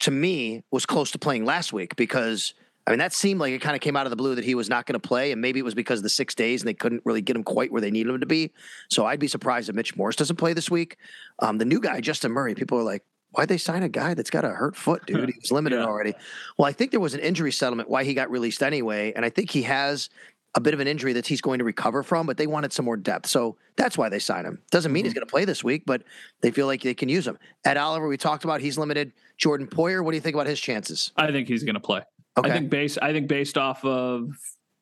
to 0.00 0.10
me 0.10 0.62
was 0.70 0.84
close 0.84 1.10
to 1.12 1.18
playing 1.18 1.44
last 1.44 1.72
week 1.72 1.96
because 1.96 2.54
I 2.86 2.90
mean, 2.92 3.00
that 3.00 3.12
seemed 3.12 3.40
like 3.40 3.52
it 3.52 3.60
kind 3.60 3.74
of 3.74 3.80
came 3.80 3.96
out 3.96 4.06
of 4.06 4.10
the 4.10 4.16
blue 4.16 4.36
that 4.36 4.44
he 4.44 4.54
was 4.54 4.68
not 4.68 4.86
going 4.86 4.98
to 4.98 5.08
play, 5.08 5.32
and 5.32 5.40
maybe 5.40 5.58
it 5.58 5.64
was 5.64 5.74
because 5.74 5.98
of 5.98 6.02
the 6.04 6.08
six 6.08 6.34
days 6.34 6.62
and 6.62 6.68
they 6.68 6.74
couldn't 6.74 7.02
really 7.04 7.20
get 7.20 7.34
him 7.34 7.42
quite 7.42 7.72
where 7.72 7.80
they 7.80 7.90
needed 7.90 8.12
him 8.12 8.20
to 8.20 8.26
be. 8.26 8.52
So 8.88 9.06
I'd 9.06 9.18
be 9.18 9.26
surprised 9.26 9.68
if 9.68 9.74
Mitch 9.74 9.96
Morse 9.96 10.14
doesn't 10.14 10.36
play 10.36 10.52
this 10.52 10.70
week. 10.70 10.96
Um, 11.40 11.58
the 11.58 11.64
new 11.64 11.80
guy, 11.80 12.00
Justin 12.00 12.30
Murray, 12.30 12.54
people 12.54 12.78
are 12.78 12.84
like, 12.84 13.02
why'd 13.32 13.48
they 13.48 13.58
sign 13.58 13.82
a 13.82 13.88
guy 13.88 14.14
that's 14.14 14.30
got 14.30 14.44
a 14.44 14.50
hurt 14.50 14.76
foot, 14.76 15.04
dude? 15.06 15.28
He 15.34 15.40
was 15.40 15.50
limited 15.50 15.80
yeah. 15.80 15.86
already. 15.86 16.14
Well, 16.58 16.68
I 16.68 16.72
think 16.72 16.92
there 16.92 17.00
was 17.00 17.14
an 17.14 17.20
injury 17.20 17.50
settlement 17.50 17.90
why 17.90 18.04
he 18.04 18.14
got 18.14 18.30
released 18.30 18.62
anyway, 18.62 19.12
and 19.16 19.24
I 19.24 19.30
think 19.30 19.50
he 19.50 19.62
has 19.62 20.08
a 20.54 20.60
bit 20.60 20.72
of 20.72 20.80
an 20.80 20.88
injury 20.88 21.12
that 21.12 21.26
he's 21.26 21.40
going 21.40 21.58
to 21.58 21.64
recover 21.64 22.02
from, 22.02 22.26
but 22.26 22.38
they 22.38 22.46
wanted 22.46 22.72
some 22.72 22.84
more 22.84 22.96
depth. 22.96 23.26
So 23.26 23.56
that's 23.76 23.98
why 23.98 24.08
they 24.08 24.18
signed 24.18 24.46
him. 24.46 24.58
Doesn't 24.70 24.90
mean 24.90 25.00
mm-hmm. 25.00 25.06
he's 25.08 25.14
going 25.14 25.26
to 25.26 25.30
play 25.30 25.44
this 25.44 25.62
week, 25.62 25.82
but 25.84 26.02
they 26.40 26.50
feel 26.50 26.66
like 26.66 26.82
they 26.82 26.94
can 26.94 27.10
use 27.10 27.26
him. 27.26 27.38
Ed 27.64 27.76
Oliver, 27.76 28.08
we 28.08 28.16
talked 28.16 28.44
about, 28.44 28.62
he's 28.62 28.78
limited. 28.78 29.12
Jordan 29.36 29.66
Poyer, 29.66 30.02
what 30.02 30.12
do 30.12 30.16
you 30.16 30.22
think 30.22 30.34
about 30.34 30.46
his 30.46 30.58
chances? 30.58 31.12
I 31.16 31.30
think 31.30 31.46
he's 31.46 31.62
going 31.62 31.74
to 31.74 31.80
play. 31.80 32.00
Okay. 32.38 32.50
I 32.50 32.52
think 32.52 32.70
based 32.70 32.98
I 33.00 33.12
think 33.12 33.28
based 33.28 33.56
off 33.56 33.84
of 33.84 34.30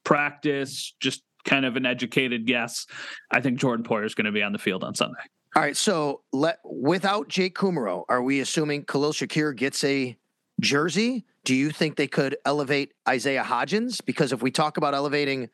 practice, 0.04 0.94
just 1.00 1.22
kind 1.44 1.64
of 1.64 1.76
an 1.76 1.86
educated 1.86 2.46
guess, 2.46 2.86
I 3.30 3.40
think 3.40 3.58
Jordan 3.58 3.84
Poyer 3.84 4.04
is 4.04 4.14
going 4.14 4.24
to 4.26 4.32
be 4.32 4.42
on 4.42 4.52
the 4.52 4.58
field 4.58 4.82
on 4.82 4.94
Sunday. 4.94 5.20
All 5.56 5.62
right, 5.62 5.76
so 5.76 6.22
let 6.32 6.58
without 6.64 7.28
Jake 7.28 7.54
Kumerow, 7.56 8.04
are 8.08 8.22
we 8.22 8.40
assuming 8.40 8.84
Khalil 8.84 9.12
Shakir 9.12 9.54
gets 9.54 9.84
a 9.84 10.16
jersey? 10.60 11.24
Do 11.44 11.54
you 11.54 11.70
think 11.70 11.96
they 11.96 12.08
could 12.08 12.36
elevate 12.44 12.92
Isaiah 13.08 13.44
Hodgins? 13.44 14.04
Because 14.04 14.32
if 14.32 14.42
we 14.42 14.50
talk 14.50 14.78
about 14.78 14.94
elevating 14.94 15.48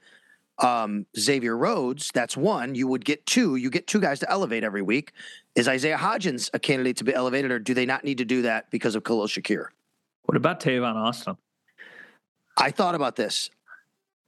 um, 0.58 1.04
Xavier 1.18 1.56
Rhodes, 1.56 2.10
that's 2.14 2.34
one. 2.34 2.74
You 2.74 2.86
would 2.86 3.04
get 3.04 3.26
two. 3.26 3.56
You 3.56 3.68
get 3.68 3.86
two 3.86 4.00
guys 4.00 4.20
to 4.20 4.30
elevate 4.30 4.64
every 4.64 4.82
week. 4.82 5.12
Is 5.54 5.68
Isaiah 5.68 5.98
Hodgins 5.98 6.48
a 6.54 6.58
candidate 6.58 6.96
to 6.98 7.04
be 7.04 7.12
elevated, 7.12 7.50
or 7.50 7.58
do 7.58 7.74
they 7.74 7.84
not 7.84 8.02
need 8.02 8.18
to 8.18 8.24
do 8.24 8.42
that 8.42 8.70
because 8.70 8.94
of 8.94 9.04
Khalil 9.04 9.26
Shakir? 9.26 9.66
What 10.24 10.36
about 10.36 10.60
Tavon 10.60 10.94
Austin? 10.94 11.36
I 12.60 12.70
thought 12.70 12.94
about 12.94 13.16
this. 13.16 13.50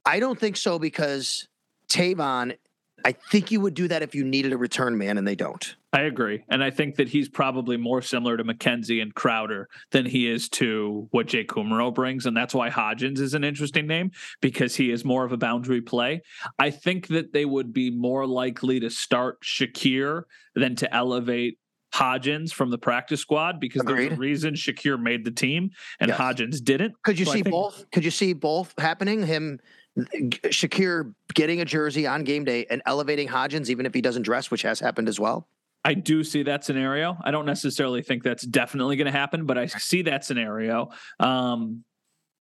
I 0.05 0.19
don't 0.19 0.39
think 0.39 0.57
so 0.57 0.79
because 0.79 1.47
Tavon, 1.89 2.57
I 3.05 3.11
think 3.11 3.51
you 3.51 3.61
would 3.61 3.73
do 3.73 3.87
that 3.87 4.01
if 4.01 4.15
you 4.15 4.23
needed 4.23 4.53
a 4.53 4.57
return 4.57 4.97
man, 4.97 5.17
and 5.17 5.27
they 5.27 5.35
don't. 5.35 5.75
I 5.93 6.01
agree. 6.01 6.43
And 6.49 6.63
I 6.63 6.71
think 6.71 6.95
that 6.95 7.09
he's 7.09 7.29
probably 7.29 7.77
more 7.77 8.01
similar 8.01 8.35
to 8.35 8.43
McKenzie 8.43 9.01
and 9.01 9.13
Crowder 9.13 9.69
than 9.91 10.07
he 10.07 10.27
is 10.27 10.49
to 10.49 11.07
what 11.11 11.27
Jake 11.27 11.49
Kumerow 11.49 11.93
brings. 11.93 12.25
And 12.25 12.35
that's 12.35 12.55
why 12.55 12.71
Hodgins 12.71 13.19
is 13.19 13.35
an 13.35 13.43
interesting 13.43 13.85
name 13.85 14.09
because 14.41 14.75
he 14.75 14.89
is 14.89 15.05
more 15.05 15.23
of 15.23 15.31
a 15.31 15.37
boundary 15.37 15.81
play. 15.81 16.23
I 16.57 16.71
think 16.71 17.07
that 17.09 17.31
they 17.31 17.45
would 17.45 17.73
be 17.73 17.91
more 17.91 18.25
likely 18.25 18.79
to 18.79 18.89
start 18.89 19.41
Shakir 19.43 20.23
than 20.55 20.75
to 20.77 20.91
elevate 20.91 21.59
Hodgins 21.93 22.51
from 22.51 22.69
the 22.71 22.77
practice 22.77 23.21
squad 23.21 23.59
because 23.59 23.81
Agreed. 23.81 24.09
there's 24.09 24.13
a 24.13 24.19
reason 24.19 24.53
Shakir 24.55 24.99
made 24.99 25.23
the 25.23 25.31
team 25.31 25.71
and 25.99 26.09
yes. 26.09 26.19
Hodgins 26.19 26.63
didn't. 26.63 27.01
Could 27.03 27.19
you 27.19 27.25
so 27.25 27.33
see 27.33 27.43
think, 27.43 27.53
both? 27.53 27.85
Could 27.91 28.03
you 28.03 28.11
see 28.11 28.33
both 28.33 28.73
happening? 28.77 29.25
Him 29.25 29.59
Shakir 29.97 31.13
getting 31.33 31.61
a 31.61 31.65
jersey 31.65 32.07
on 32.07 32.23
game 32.23 32.45
day 32.45 32.65
and 32.69 32.81
elevating 32.85 33.27
Hodgins 33.27 33.69
even 33.69 33.85
if 33.85 33.93
he 33.93 34.01
doesn't 34.01 34.23
dress, 34.23 34.49
which 34.49 34.63
has 34.63 34.79
happened 34.79 35.07
as 35.07 35.19
well? 35.19 35.47
I 35.85 35.93
do 35.93 36.23
see 36.23 36.43
that 36.43 36.63
scenario. 36.63 37.17
I 37.23 37.31
don't 37.31 37.45
necessarily 37.45 38.01
think 38.01 38.23
that's 38.23 38.43
definitely 38.43 38.95
going 38.95 39.05
to 39.05 39.11
happen, 39.11 39.45
but 39.45 39.57
I 39.57 39.65
see 39.67 40.03
that 40.03 40.23
scenario. 40.23 40.89
Um, 41.19 41.83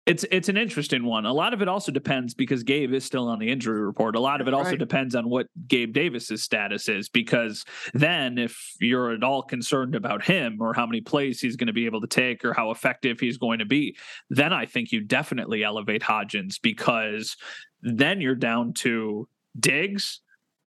it's 0.10 0.26
it's 0.32 0.50
an 0.50 0.58
interesting 0.58 1.06
one. 1.06 1.26
A 1.26 1.34
lot 1.34 1.54
of 1.54 1.62
it 1.62 1.68
also 1.68 1.92
depends 1.92 2.34
because 2.34 2.64
Gabe 2.64 2.94
is 2.94 3.06
still 3.06 3.28
on 3.28 3.40
the 3.40 3.50
injury 3.50 3.82
report. 3.82 4.16
A 4.16 4.20
lot 4.20 4.42
of 4.42 4.48
it 4.48 4.54
also 4.54 4.72
right. 4.72 4.80
depends 4.80 5.16
on 5.16 5.30
what 5.30 5.48
Gabe 5.68 5.94
Davis's 5.94 6.44
status 6.44 6.90
is 6.90 7.10
because 7.10 7.64
then 7.94 8.38
if 8.38 8.76
you're 8.80 9.12
at 9.12 9.24
all 9.24 9.44
concerned 9.44 9.96
about 9.96 10.24
him 10.24 10.58
or 10.60 10.74
how 10.74 10.86
many 10.86 11.02
plays 11.02 11.40
he's 11.40 11.56
going 11.56 11.68
to 11.68 11.74
be 11.74 11.86
able 11.86 12.02
to 12.02 12.08
take 12.08 12.44
or 12.44 12.54
how 12.54 12.72
effective 12.72 13.20
he's 13.20 13.38
going 13.38 13.60
to 13.60 13.66
be, 13.66 13.96
then 14.30 14.52
I 14.52 14.66
think 14.66 14.92
you 14.92 15.02
definitely 15.02 15.64
elevate 15.64 16.02
Hodgins 16.02 16.56
because 16.62 17.38
then 17.82 18.20
you're 18.20 18.36
down 18.36 18.74
to 18.74 19.28
Diggs 19.60 20.22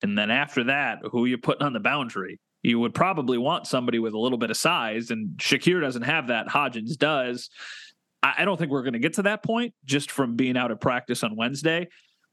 and 0.01 0.17
then 0.17 0.29
after 0.29 0.65
that, 0.65 0.99
who 1.11 1.25
are 1.25 1.27
you 1.27 1.37
putting 1.37 1.65
on 1.65 1.73
the 1.73 1.79
boundary? 1.79 2.39
You 2.61 2.79
would 2.79 2.93
probably 2.93 3.37
want 3.37 3.67
somebody 3.67 3.99
with 3.99 4.13
a 4.13 4.19
little 4.19 4.37
bit 4.37 4.51
of 4.51 4.57
size, 4.57 5.09
and 5.09 5.37
Shakir 5.37 5.81
doesn't 5.81 6.03
have 6.03 6.27
that. 6.27 6.47
Hodgins 6.47 6.97
does. 6.97 7.49
I 8.37 8.45
don't 8.45 8.57
think 8.57 8.71
we're 8.71 8.83
going 8.83 8.93
to 8.93 8.99
get 8.99 9.13
to 9.13 9.23
that 9.23 9.43
point 9.43 9.73
just 9.85 10.11
from 10.11 10.35
being 10.35 10.57
out 10.57 10.71
of 10.71 10.79
practice 10.79 11.23
on 11.23 11.35
Wednesday. 11.35 11.87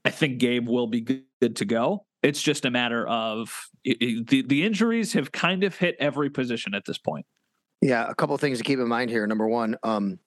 I 0.05 0.11
think 0.11 0.39
Gabe 0.39 0.69
will 0.69 0.87
be 0.87 1.01
good 1.01 1.57
to 1.57 1.65
go. 1.65 2.07
It's 2.23 2.41
just 2.41 2.65
a 2.65 2.71
matter 2.71 3.07
of 3.07 3.69
the 3.85 4.43
the 4.47 4.65
injuries 4.65 5.13
have 5.13 5.31
kind 5.33 5.65
of 5.65 5.77
hit 5.77 5.97
every 5.99 6.31
position 6.31 6.75
at 6.75 6.85
this 6.87 6.99
point. 6.99 7.27
Yeah, 7.83 8.09
a 8.09 8.15
couple 8.15 8.37
things 8.39 8.59
to 8.59 8.65
keep 8.65 8.79
in 8.79 8.89
mind 8.89 9.11
here. 9.11 9.27
Number 9.27 9.47
one, 9.47 9.77
um, 9.83 10.19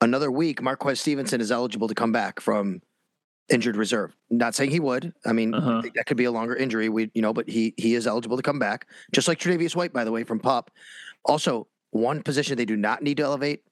another 0.00 0.30
week, 0.30 0.62
Marquez 0.62 1.00
Stevenson 1.00 1.40
is 1.40 1.50
eligible 1.50 1.88
to 1.88 1.94
come 1.94 2.12
back 2.12 2.40
from 2.40 2.80
injured 3.48 3.76
reserve. 3.76 4.14
Not 4.30 4.54
saying 4.54 4.70
he 4.70 4.78
would. 4.78 5.12
I 5.26 5.32
mean, 5.32 5.52
uh-huh. 5.52 5.82
that 5.96 6.06
could 6.06 6.16
be 6.16 6.24
a 6.24 6.30
longer 6.30 6.54
injury. 6.54 6.88
We, 6.88 7.10
you 7.14 7.22
know, 7.22 7.32
but 7.32 7.48
he 7.48 7.74
he 7.76 7.94
is 7.94 8.06
eligible 8.06 8.36
to 8.36 8.42
come 8.42 8.58
back, 8.58 8.88
just 9.12 9.26
like 9.26 9.38
Tre'Davious 9.38 9.74
White, 9.74 9.92
by 9.92 10.04
the 10.04 10.12
way, 10.12 10.22
from 10.22 10.38
PUP. 10.38 10.70
Also, 11.24 11.66
one 11.90 12.22
position 12.22 12.56
they 12.56 12.64
do 12.64 12.76
not 12.76 13.02
need 13.02 13.16
to 13.18 13.22
elevate 13.22 13.62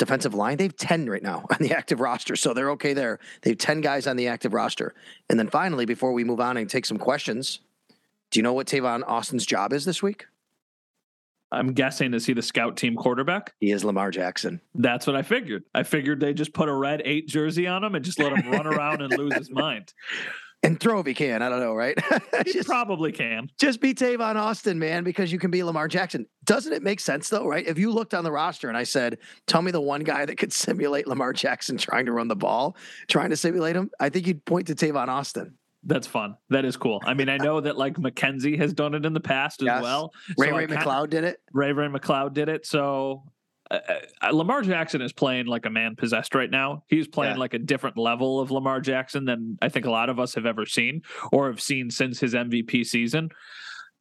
defensive 0.00 0.34
line. 0.34 0.56
They 0.56 0.64
have 0.64 0.76
10 0.76 1.08
right 1.08 1.22
now 1.22 1.44
on 1.50 1.58
the 1.60 1.72
active 1.76 2.00
roster, 2.00 2.34
so 2.34 2.52
they're 2.52 2.72
okay 2.72 2.92
there. 2.92 3.20
They 3.42 3.50
have 3.50 3.58
10 3.58 3.80
guys 3.80 4.08
on 4.08 4.16
the 4.16 4.26
active 4.26 4.52
roster. 4.52 4.94
And 5.28 5.38
then 5.38 5.48
finally, 5.48 5.84
before 5.84 6.12
we 6.12 6.24
move 6.24 6.40
on 6.40 6.56
and 6.56 6.68
take 6.68 6.86
some 6.86 6.98
questions, 6.98 7.60
do 8.32 8.40
you 8.40 8.42
know 8.42 8.52
what 8.52 8.66
Tavon 8.66 9.02
Austin's 9.06 9.46
job 9.46 9.72
is 9.72 9.84
this 9.84 10.02
week? 10.02 10.26
I'm 11.52 11.72
guessing 11.72 12.14
is 12.14 12.26
he 12.26 12.32
the 12.32 12.42
scout 12.42 12.76
team 12.76 12.94
quarterback? 12.94 13.54
He 13.58 13.72
is 13.72 13.84
Lamar 13.84 14.12
Jackson. 14.12 14.60
That's 14.74 15.06
what 15.06 15.16
I 15.16 15.22
figured. 15.22 15.64
I 15.74 15.82
figured 15.82 16.20
they 16.20 16.32
just 16.32 16.52
put 16.52 16.68
a 16.68 16.72
red 16.72 17.02
eight 17.04 17.26
jersey 17.26 17.66
on 17.66 17.82
him 17.82 17.96
and 17.96 18.04
just 18.04 18.20
let 18.20 18.32
him 18.32 18.52
run 18.52 18.66
around 18.68 19.02
and 19.02 19.16
lose 19.16 19.34
his 19.34 19.50
mind 19.50 19.92
and 20.62 20.78
throw 20.78 21.00
if 21.00 21.06
he 21.06 21.14
can. 21.14 21.42
I 21.42 21.48
don't 21.48 21.60
know, 21.60 21.74
right? 21.74 21.98
he 22.44 22.52
just, 22.52 22.68
probably 22.68 23.12
can. 23.12 23.50
Just 23.58 23.80
be 23.80 23.94
Tavon 23.94 24.36
Austin, 24.36 24.78
man, 24.78 25.04
because 25.04 25.32
you 25.32 25.38
can 25.38 25.50
be 25.50 25.62
Lamar 25.62 25.88
Jackson. 25.88 26.26
Doesn't 26.44 26.72
it 26.72 26.82
make 26.82 27.00
sense 27.00 27.28
though, 27.28 27.46
right? 27.46 27.66
If 27.66 27.78
you 27.78 27.90
looked 27.90 28.14
on 28.14 28.24
the 28.24 28.32
roster 28.32 28.68
and 28.68 28.76
I 28.76 28.84
said, 28.84 29.18
"Tell 29.46 29.62
me 29.62 29.70
the 29.70 29.80
one 29.80 30.02
guy 30.02 30.24
that 30.26 30.36
could 30.36 30.52
simulate 30.52 31.06
Lamar 31.06 31.32
Jackson 31.32 31.76
trying 31.76 32.06
to 32.06 32.12
run 32.12 32.28
the 32.28 32.36
ball, 32.36 32.76
trying 33.08 33.30
to 33.30 33.36
simulate 33.36 33.76
him," 33.76 33.90
I 33.98 34.08
think 34.08 34.26
you'd 34.26 34.44
point 34.44 34.66
to 34.68 34.74
Tavon 34.74 35.08
Austin. 35.08 35.56
That's 35.82 36.06
fun. 36.06 36.36
That 36.50 36.66
is 36.66 36.76
cool. 36.76 37.00
I 37.04 37.14
mean, 37.14 37.30
I 37.30 37.38
know 37.38 37.60
that 37.60 37.78
like 37.78 37.94
McKenzie 37.94 38.58
has 38.58 38.74
done 38.74 38.94
it 38.94 39.06
in 39.06 39.14
the 39.14 39.20
past 39.20 39.62
as 39.62 39.66
yes. 39.66 39.82
well. 39.82 40.12
Ray 40.36 40.50
so 40.50 40.56
Ray 40.56 40.66
McCloud 40.66 41.08
did 41.08 41.24
it. 41.24 41.40
Ray 41.54 41.72
Ray 41.72 41.88
McCloud 41.88 42.34
did 42.34 42.50
it. 42.50 42.66
So 42.66 43.22
uh, 43.70 43.78
uh, 44.22 44.30
Lamar 44.30 44.62
Jackson 44.62 45.00
is 45.00 45.12
playing 45.12 45.46
like 45.46 45.66
a 45.66 45.70
man 45.70 45.96
possessed 45.96 46.34
right 46.34 46.50
now. 46.50 46.82
He's 46.88 47.06
playing 47.06 47.34
yeah. 47.34 47.40
like 47.40 47.54
a 47.54 47.58
different 47.58 47.96
level 47.96 48.40
of 48.40 48.50
Lamar 48.50 48.80
Jackson 48.80 49.24
than 49.24 49.58
I 49.62 49.68
think 49.68 49.86
a 49.86 49.90
lot 49.90 50.08
of 50.08 50.18
us 50.18 50.34
have 50.34 50.46
ever 50.46 50.66
seen 50.66 51.02
or 51.32 51.48
have 51.48 51.60
seen 51.60 51.90
since 51.90 52.20
his 52.20 52.34
MVP 52.34 52.84
season. 52.86 53.30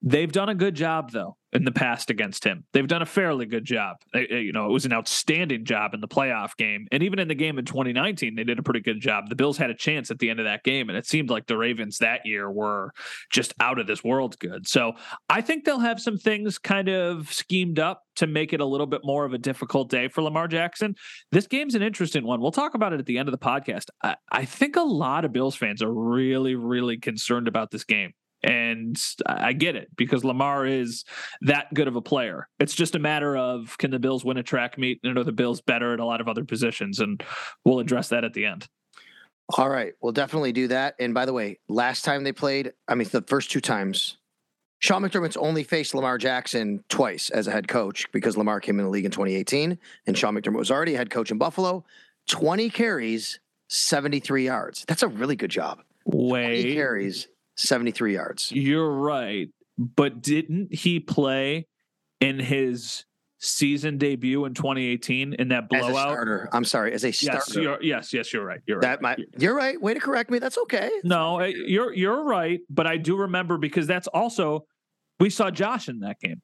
They've 0.02 0.32
done 0.32 0.50
a 0.50 0.56
good 0.56 0.76
job 0.76 1.12
though 1.12 1.38
in 1.54 1.64
the 1.64 1.72
past 1.72 2.10
against 2.10 2.44
him. 2.44 2.64
They've 2.74 2.88
done 2.88 3.02
a 3.02 3.08
fairly 3.08 3.46
good 3.46 3.66
job. 3.66 3.98
Uh, 4.14 4.20
uh, 4.32 4.36
you 4.36 4.52
know, 4.52 4.66
it 4.66 4.72
was 4.72 4.86
an 4.86 4.94
outstanding 4.94 5.66
job 5.66 5.94
in 5.94 6.02
the 6.02 6.08
playoff 6.08 6.56
game. 6.58 6.88
And 6.92 7.02
even 7.02 7.20
in 7.20 7.28
the 7.28 7.36
game 7.36 7.58
in 7.58 7.66
2019, 7.66 8.36
they 8.36 8.44
did 8.44 8.60
a 8.60 8.64
pretty 8.64 8.82
good 8.82 9.00
job. 9.00 9.30
The 9.30 9.36
Bills 9.36 9.58
had 9.58 9.70
a 9.70 9.76
chance 9.76 10.12
at 10.12 10.20
the 10.20 10.30
end 10.30 10.40
of 10.40 10.46
that 10.46 10.64
game, 10.64 10.90
and 10.90 10.98
it 10.98 11.08
seemed 11.08 11.30
like 11.30 11.48
the 11.48 11.58
Ravens 11.58 11.98
that 12.00 12.26
year 12.26 12.52
were 12.52 12.92
just 13.32 13.54
out 13.60 13.80
of 13.80 13.88
this 13.88 14.04
world 14.04 14.38
good. 14.40 14.68
So 14.68 14.94
I 15.28 15.42
think 15.42 15.66
they'll 15.66 15.80
have 15.80 16.00
some 16.00 16.18
things 16.18 16.58
kind 16.58 16.90
of 16.90 17.34
schemed 17.34 17.80
up 17.80 18.04
to 18.18 18.28
make 18.28 18.54
it 18.54 18.60
a 18.60 18.66
little 18.66 18.88
bit 18.88 19.02
more 19.04 19.26
of 19.26 19.34
a 19.34 19.38
difficult 19.38 19.90
day 19.90 20.08
for 20.08 20.22
Lamar 20.22 20.48
Jackson. 20.48 20.96
This 21.32 21.48
game's 21.48 21.76
an 21.76 21.82
interesting 21.82 22.26
one. 22.26 22.42
We'll 22.42 22.52
talk 22.52 22.76
about 22.76 22.94
it 22.94 23.00
at 23.00 23.06
the 23.06 23.18
end 23.18 23.28
of 23.28 23.32
the 23.32 23.44
podcast. 23.44 23.86
I, 24.04 24.16
I 24.32 24.46
think 24.46 24.76
a 24.76 24.82
lot 24.82 25.26
of 25.26 25.34
Bills 25.34 25.56
fans 25.56 25.82
are 25.82 25.92
really, 25.92 26.56
really 26.56 26.98
concerned 26.98 27.48
about 27.48 27.72
this 27.72 27.84
game. 27.84 28.14
And 28.42 28.98
I 29.26 29.54
get 29.54 29.76
it 29.76 29.90
because 29.98 30.24
Lamar 30.24 30.66
is 30.66 31.04
that 31.42 31.74
good 31.74 31.88
of 31.88 31.96
a 31.96 32.02
player. 32.02 32.48
It's 32.60 32.74
just 32.74 32.96
a 32.96 33.00
matter 33.00 33.36
of 33.36 33.78
can 33.78 33.92
the 33.92 34.00
Bills 34.00 34.24
win 34.24 34.38
a 34.38 34.44
track 34.44 34.78
meet 34.78 35.00
and 35.04 35.18
are 35.18 35.24
the 35.24 35.32
Bills 35.32 35.62
better 35.62 35.94
at 35.94 36.00
a 36.00 36.06
lot 36.06 36.22
of 36.22 36.28
other 36.28 36.46
positions? 36.46 37.00
And 37.00 37.22
we'll 37.66 37.80
address 37.80 38.10
that 38.10 38.24
at 38.24 38.34
the 38.34 38.46
end. 38.46 38.68
All 39.58 39.70
right. 39.70 39.94
We'll 40.02 40.14
definitely 40.14 40.52
do 40.54 40.68
that. 40.68 40.96
And 41.00 41.14
by 41.14 41.26
the 41.26 41.34
way, 41.34 41.60
last 41.68 42.06
time 42.06 42.24
they 42.24 42.32
played, 42.32 42.72
I 42.88 42.96
mean, 42.96 43.08
the 43.12 43.24
first 43.24 43.52
two 43.52 43.62
times, 43.62 44.18
Sean 44.80 45.02
McDermott's 45.02 45.38
only 45.38 45.64
faced 45.64 45.94
Lamar 45.94 46.18
Jackson 46.18 46.84
twice 46.88 47.30
as 47.30 47.48
a 47.48 47.52
head 47.52 47.68
coach 47.68 48.10
because 48.14 48.38
Lamar 48.38 48.62
came 48.62 48.80
in 48.80 48.86
the 48.86 48.92
league 48.92 49.06
in 49.06 49.12
2018 49.12 49.78
and 50.08 50.18
Sean 50.18 50.36
McDermott 50.36 50.58
was 50.58 50.72
already 50.72 50.94
a 50.94 50.98
head 50.98 51.10
coach 51.10 51.32
in 51.32 51.38
Buffalo. 51.38 51.84
20 52.30 52.70
carries, 52.70 53.40
73 53.70 54.46
yards. 54.46 54.86
That's 54.88 55.04
a 55.04 55.08
really 55.08 55.36
good 55.36 55.52
job. 55.52 55.80
Way 56.06 56.74
carries, 56.76 57.28
73 57.60 58.14
yards. 58.14 58.52
You're 58.52 58.90
right. 58.90 59.50
But 59.78 60.22
didn't 60.22 60.74
he 60.74 61.00
play 61.00 61.68
in 62.20 62.40
his 62.40 63.06
season 63.40 63.98
debut 63.98 64.44
in 64.46 64.54
2018 64.54 65.34
in 65.34 65.48
that 65.50 65.70
blowout? 65.70 65.90
As 65.90 65.96
a 65.96 66.00
starter. 66.00 66.50
I'm 66.52 66.66
sorry, 66.66 66.94
as 66.94 67.06
a 67.06 67.12
starter. 67.12 67.38
Yes, 67.38 67.56
you're, 67.56 67.82
yes, 67.82 68.14
yes, 68.14 68.34
you're 68.34 68.46
right. 68.46 68.60
You're 68.66 68.82
that 68.82 69.02
right. 69.02 69.18
Might, 69.20 69.20
you're 69.38 69.56
right. 69.56 69.82
Way 69.82 69.94
to 69.94 70.00
correct 70.00 70.30
me. 70.30 70.40
That's 70.40 70.58
okay. 70.58 70.92
No, 71.04 71.40
eh, 71.40 71.54
you're 71.56 71.94
you're 71.94 72.24
right. 72.24 72.60
But 72.70 72.88
I 72.88 72.98
do 72.98 73.16
remember 73.16 73.58
because 73.58 73.88
that's 73.88 74.08
also 74.08 74.66
we 75.20 75.30
saw 75.30 75.50
Josh 75.50 75.88
in 75.88 76.00
that 76.00 76.20
game. 76.20 76.42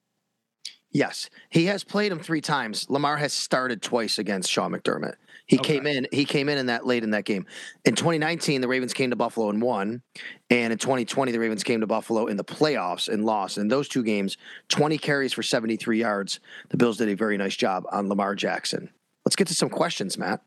Yes, 0.92 1.28
he 1.50 1.66
has 1.66 1.84
played 1.84 2.12
him 2.12 2.20
three 2.20 2.40
times. 2.40 2.88
Lamar 2.88 3.16
has 3.16 3.32
started 3.32 3.82
twice 3.82 4.18
against 4.18 4.50
Sean 4.50 4.72
McDermott. 4.72 5.16
He 5.46 5.58
okay. 5.58 5.74
came 5.74 5.86
in. 5.86 6.06
He 6.10 6.24
came 6.24 6.48
in 6.48 6.58
in 6.58 6.66
that 6.66 6.86
late 6.86 7.04
in 7.04 7.10
that 7.10 7.24
game. 7.24 7.46
In 7.84 7.94
2019, 7.94 8.60
the 8.60 8.68
Ravens 8.68 8.92
came 8.92 9.10
to 9.10 9.16
Buffalo 9.16 9.48
and 9.48 9.62
won, 9.62 10.02
and 10.50 10.72
in 10.72 10.78
2020, 10.78 11.32
the 11.32 11.38
Ravens 11.38 11.62
came 11.62 11.80
to 11.80 11.86
Buffalo 11.86 12.26
in 12.26 12.36
the 12.36 12.44
playoffs 12.44 13.08
and 13.08 13.24
lost. 13.24 13.58
In 13.58 13.68
those 13.68 13.88
two 13.88 14.02
games, 14.02 14.36
20 14.68 14.98
carries 14.98 15.32
for 15.32 15.42
73 15.42 16.00
yards. 16.00 16.40
The 16.70 16.76
Bills 16.76 16.96
did 16.96 17.08
a 17.08 17.14
very 17.14 17.36
nice 17.36 17.56
job 17.56 17.84
on 17.92 18.08
Lamar 18.08 18.34
Jackson. 18.34 18.90
Let's 19.24 19.36
get 19.36 19.46
to 19.48 19.54
some 19.54 19.68
questions, 19.68 20.18
Matt. 20.18 20.40